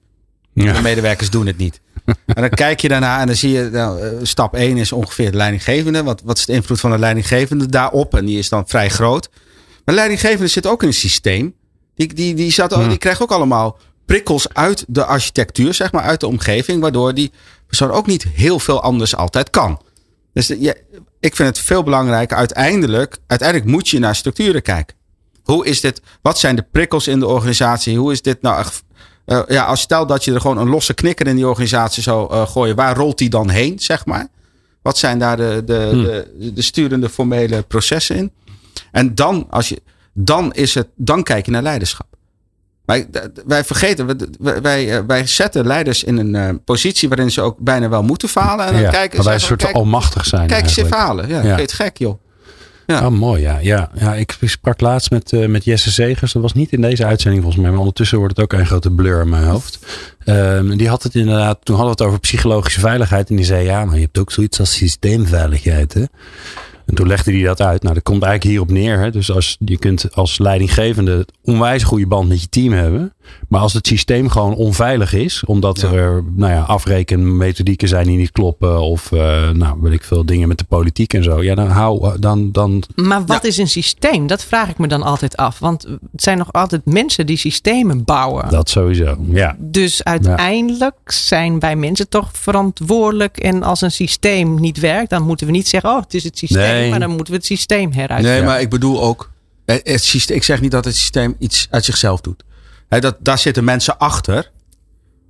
[0.53, 0.73] Ja.
[0.73, 1.81] De medewerkers doen het niet.
[2.05, 5.31] En dan kijk je daarna en dan zie je, nou, eh, stap 1 is ongeveer
[5.31, 6.03] de leidinggevende.
[6.03, 8.15] Wat, wat is de invloed van de leidinggevende daarop?
[8.15, 9.29] En die is dan vrij groot.
[9.69, 11.55] Maar de leidinggevende zit ook in een systeem.
[11.95, 16.21] Die, die, die, zat, die krijgt ook allemaal prikkels uit de architectuur, zeg maar, uit
[16.21, 16.81] de omgeving.
[16.81, 17.33] Waardoor die
[17.67, 19.81] persoon ook niet heel veel anders altijd kan.
[20.33, 20.83] Dus de-
[21.21, 22.37] ik vind het veel belangrijker.
[22.37, 24.97] Uiteindelijk, uiteindelijk moet je naar structuren kijken.
[25.43, 26.01] Hoe is dit?
[26.23, 27.99] Wat zijn de prikkels in de organisatie?
[27.99, 28.59] Hoe is dit nou?
[28.59, 28.83] echt,
[29.25, 32.33] eh, ja, als stel dat je er gewoon een losse knikker in die organisatie zou
[32.33, 34.29] eh, gooien, waar rolt die dan heen, zeg maar?
[34.83, 36.03] Wat zijn daar de, de, Hmm.
[36.05, 38.33] de, de sturende formele processen in?
[38.93, 39.83] En dan, als je,
[40.13, 42.07] dan, is het, dan kijk je naar leiderschap.
[42.85, 44.07] Wij, d- wij vergeten,
[44.41, 48.03] wij, wij, eh, wij zetten leiders in een eh, positie waarin ze ook bijna wel
[48.03, 48.67] moeten falen.
[48.67, 50.95] En dan ja, kijken waar wij een soort kijk, almachtig zijn Kijk eigenlijk.
[50.95, 51.29] halen.
[51.29, 51.57] Ja, Ja.
[51.57, 52.21] het gek joh.
[52.87, 53.07] Ja.
[53.07, 53.59] Oh, mooi, ja.
[53.59, 56.33] ja, ja ik sprak laatst met, eh, met Jesse Zegers.
[56.33, 57.71] Dat was niet in deze uitzending volgens mij.
[57.71, 59.79] Maar ondertussen wordt het ook een grote blur in mijn hoofd.
[60.25, 63.31] Ehm, die had het inderdaad, toen hadden we het over psychologische veiligheid.
[63.31, 66.05] En die zei, ja, maar je hebt ook zoiets als systeemveiligheid, hè.
[66.87, 67.83] En toen legde hij dat uit.
[67.83, 68.99] Nou, dat komt eigenlijk hierop neer.
[68.99, 69.11] Hè?
[69.11, 73.13] Dus als, je kunt als leidinggevende onwijs goede band met je team hebben.
[73.49, 75.43] Maar als het systeem gewoon onveilig is.
[75.47, 75.91] Omdat Ja.
[75.93, 78.81] er nou ja, afrekenmethodieken zijn die niet kloppen.
[78.81, 81.43] Of eh, nou, weet ik veel dingen met de politiek en zo.
[81.43, 84.27] Ja, dan hou dan, dan Maar wat is een systeem?
[84.27, 85.59] Dat vraag ik me dan altijd af.
[85.59, 88.49] Want het zijn nog altijd mensen die systemen bouwen.
[88.49, 89.17] dat sowieso.
[89.31, 89.57] Ja.
[89.59, 93.37] Dus uiteindelijk zijn wij mensen toch verantwoordelijk.
[93.39, 96.39] En als een systeem niet werkt, dan moeten we niet zeggen: Oh, het is het
[96.39, 96.63] systeem.
[96.63, 96.91] Nee.
[96.91, 98.39] Maar dan moeten we het systeem heruitvinden.
[98.41, 99.31] Nee, maar ik bedoel ook.
[99.65, 102.43] eh, Het systeem, ik zeg niet dat het systeem iets uit zichzelf doet.
[102.93, 104.51] Hè, dat, daar zitten mensen achter.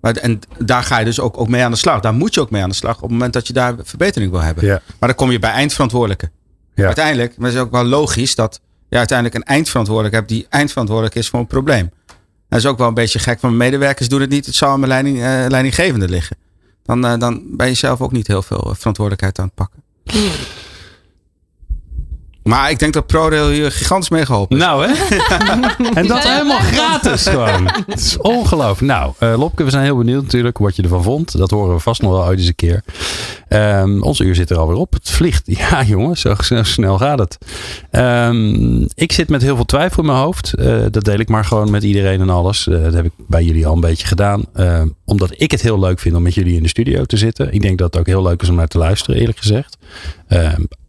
[0.00, 2.00] Maar, en daar ga je dus ook, ook mee aan de slag.
[2.00, 4.30] Daar moet je ook mee aan de slag op het moment dat je daar verbetering
[4.30, 4.64] wil hebben.
[4.64, 4.80] Ja.
[4.98, 6.30] Maar dan kom je bij eindverantwoordelijken.
[6.74, 6.86] Ja.
[6.86, 11.14] Uiteindelijk, maar het is ook wel logisch dat je uiteindelijk een eindverantwoordelijke hebt die eindverantwoordelijk
[11.16, 11.90] is voor een probleem.
[12.48, 14.46] Dat is ook wel een beetje gek van mijn medewerkers doen het niet.
[14.46, 16.36] Het zal aan mijn leiding, eh, leidinggevende liggen.
[16.82, 19.82] Dan, eh, dan ben je zelf ook niet heel veel eh, verantwoordelijkheid aan het pakken.
[22.42, 24.62] Maar ik denk dat ProRail hier gigantisch mee geholpen is.
[24.62, 25.16] Nou hè?
[26.00, 27.66] en dat helemaal gratis gewoon.
[27.86, 28.92] Het is ongelooflijk.
[28.92, 31.38] Nou, eh, Lopke, we zijn heel benieuwd natuurlijk wat je ervan vond.
[31.38, 32.82] Dat horen we vast nog wel uit eens een keer.
[33.48, 34.92] Ehm onze uur zit er alweer op.
[34.92, 35.42] Het vliegt.
[35.62, 37.38] Ja jongens, zo, zo snel gaat het.
[37.90, 40.52] Ehm, ik zit met heel veel twijfel in mijn hoofd.
[40.54, 42.68] Eh, dat deel ik maar gewoon met iedereen en alles.
[42.68, 44.44] Eh, dat heb ik bij jullie al een beetje gedaan.
[44.54, 47.52] Ehm, omdat ik het heel leuk vind om met jullie in de studio te zitten.
[47.52, 49.76] Ik denk dat het ook heel leuk is om naar te luisteren eerlijk gezegd.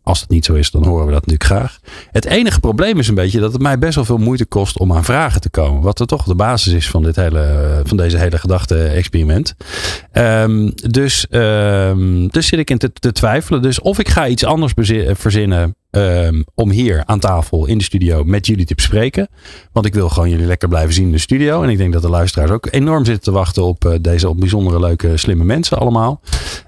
[0.04, 1.80] Als het niet zo is, dan horen we dat natuurlijk graag.
[2.12, 4.94] Het enige probleem is een beetje dat het mij best wel veel moeite kost om
[4.94, 5.82] aan vragen te komen.
[5.82, 9.56] Wat er toch de basis is van, dit hele, van deze hele gedachte-experiment.
[10.12, 13.62] Ehm, dus, ehm, dus zit ik in te, twijfelen.
[13.62, 17.84] Dus of ik ga iets anders bezi- verzinnen ehm, om hier aan tafel in de
[17.84, 19.28] studio met jullie te bespreken.
[19.72, 21.64] Want ik wil gewoon jullie lekker blijven zien in de studio.
[21.64, 24.40] En ik denk dat de luisteraars ook enorm zitten te wachten op eh, deze op
[24.40, 26.22] bijzondere, leuke, slimme mensen allemaal.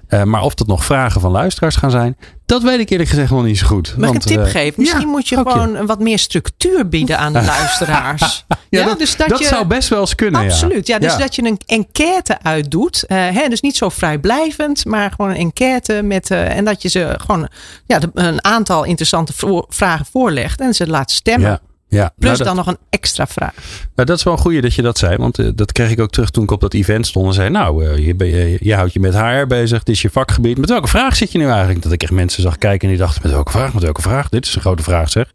[0.08, 3.30] Eh, maar of dat nog vragen van luisteraars gaan zijn, dat weet ik eerlijk gezegd
[3.30, 3.96] nog niet zo goed.
[3.96, 4.74] Mag ik een tip eh, geven?
[4.76, 8.44] Misschien ja, moet je gewoon wat meer structuur bieden aan de luisteraars.
[8.68, 8.98] Ja, dat,
[9.28, 10.40] dat je, zou best wel eens kunnen.
[10.40, 10.86] Absoluut.
[10.86, 13.02] Ja, dus dat je een enquête uitdoet.
[13.02, 16.30] Eh, hè, dus niet zo vrijblijvend, maar gewoon een enquête met.
[16.30, 17.48] en dat je ze gewoon
[17.86, 19.32] ja, de- een aantal interessante
[19.68, 21.60] vragen voorlegt en ze laat stemmen.
[21.88, 22.12] Ja.
[22.18, 23.54] Plus nou, dat, dan nog een extra vraag.
[23.94, 25.16] nou, dat is wel een goeie dat je dat zei.
[25.16, 27.26] Want eh, dat kreeg ik ook terug toen ik op dat event stond.
[27.26, 29.82] En zei, nou, eh, je, ben- je, je houdt je met HR bezig.
[29.82, 30.58] Dit is je vakgebied.
[30.58, 31.82] Met welke vraag zit je nu eigenlijk?
[31.82, 33.74] Dat ik echt mensen zag kijken en die dachten, met welke vraag?
[33.74, 34.28] Met welke vraag?
[34.28, 35.32] Dit is een grote vraag zeg.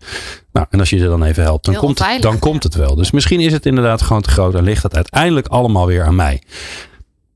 [0.51, 2.75] Nou, en als je er dan even helpt, dan, Heel komt het, dan komt het
[2.75, 2.95] wel.
[2.95, 4.55] Dus misschien is het inderdaad gewoon te groot.
[4.55, 6.41] En ligt het uiteindelijk allemaal weer aan mij.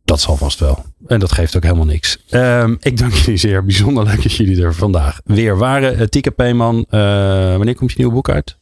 [0.06, 0.86] Dat zal vast wel.
[1.08, 2.18] En dat geeft ook helemaal niks.
[2.30, 3.66] Ehm, ik dank jullie zeer.
[3.66, 6.00] Bijzonder leuk dat jullie er vandaag weer waren.
[6.00, 7.00] Uh, Tika Peeman, eh,
[7.56, 8.58] wanneer komt je nieuwe boek uit?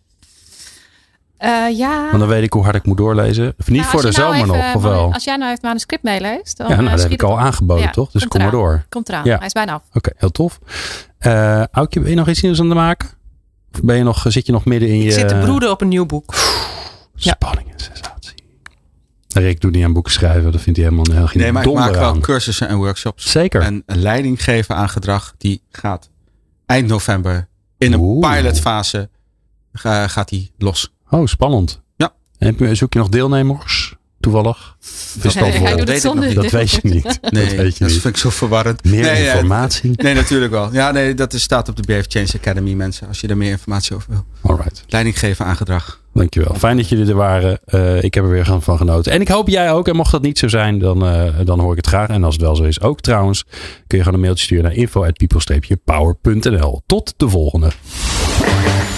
[1.37, 2.05] Eh, ja.
[2.07, 3.53] Want dan weet ik hoe hard ik moet doorlezen.
[3.59, 5.13] Of niet Nou, voor de nou zomer nog, of wel?
[5.13, 6.57] Als jij nou even het manuscript meeleest.
[6.57, 8.11] Dan, Ja, nou, eh, dat heb ik al aangeboden, Ja, toch?
[8.11, 8.85] Dus kom maar door.
[8.89, 9.25] Komt eraan.
[9.25, 9.37] Ja.
[9.37, 9.81] Hij is bijna af.
[9.93, 10.59] Oké, heel tof.
[11.17, 13.09] Eh Aukje, ben je nog iets nieuws aan het maken?
[13.73, 15.03] Of ben je nog, zit je nog midden in je...
[15.05, 16.33] Ik zit te broeden op een nieuw boek.
[17.15, 18.33] Spanning en sensatie.
[19.27, 20.51] Rick doet niet aan boeken schrijven.
[20.51, 22.19] Dat vindt hij helemaal heel geen Nee, maar ik maak wel aan.
[22.21, 23.31] cursussen en workshops.
[23.31, 23.61] Zeker.
[23.61, 26.09] En een leiding geven aan gedrag, die gaat
[26.65, 28.35] eind november in een Oeh.
[28.35, 29.09] pilotfase
[29.73, 30.92] ga- gaat die los.
[31.13, 31.81] Oh, spannend.
[31.95, 32.13] Ja.
[32.37, 33.95] En heb je- zoek je nog deelnemers?
[34.19, 34.75] Toevallig?
[34.81, 36.35] Is dat Nee, doet weet ik niet.
[36.35, 37.03] dat weet je niet.
[37.31, 38.01] Nee, dat weet je dat niet.
[38.01, 38.83] vind ik zo verwarrend.
[38.83, 39.91] Meer nee, ja, informatie?
[39.95, 40.73] nee, natuurlijk wel.
[40.73, 43.07] Ja, nee, dat is, staat op de Behave Change Academy, mensen.
[43.07, 44.25] Als je er meer informatie over wil.
[44.41, 44.83] Alright.
[44.87, 46.01] Leiding geven aan gedrag.
[46.13, 46.55] Dankjewel.
[46.55, 47.59] Fijn dat jullie er waren.
[47.65, 49.11] Eh, ik heb er weer van genoten.
[49.11, 49.87] En ik hoop jij ook.
[49.87, 52.07] En mocht dat niet zo zijn, dan, eh, dan hoor ik het graag.
[52.07, 53.43] En als het wel zo is, ook trouwens,
[53.87, 56.81] kun je gewoon een mailtje sturen naar info.people-power.nl.
[56.85, 57.71] Tot de volgende.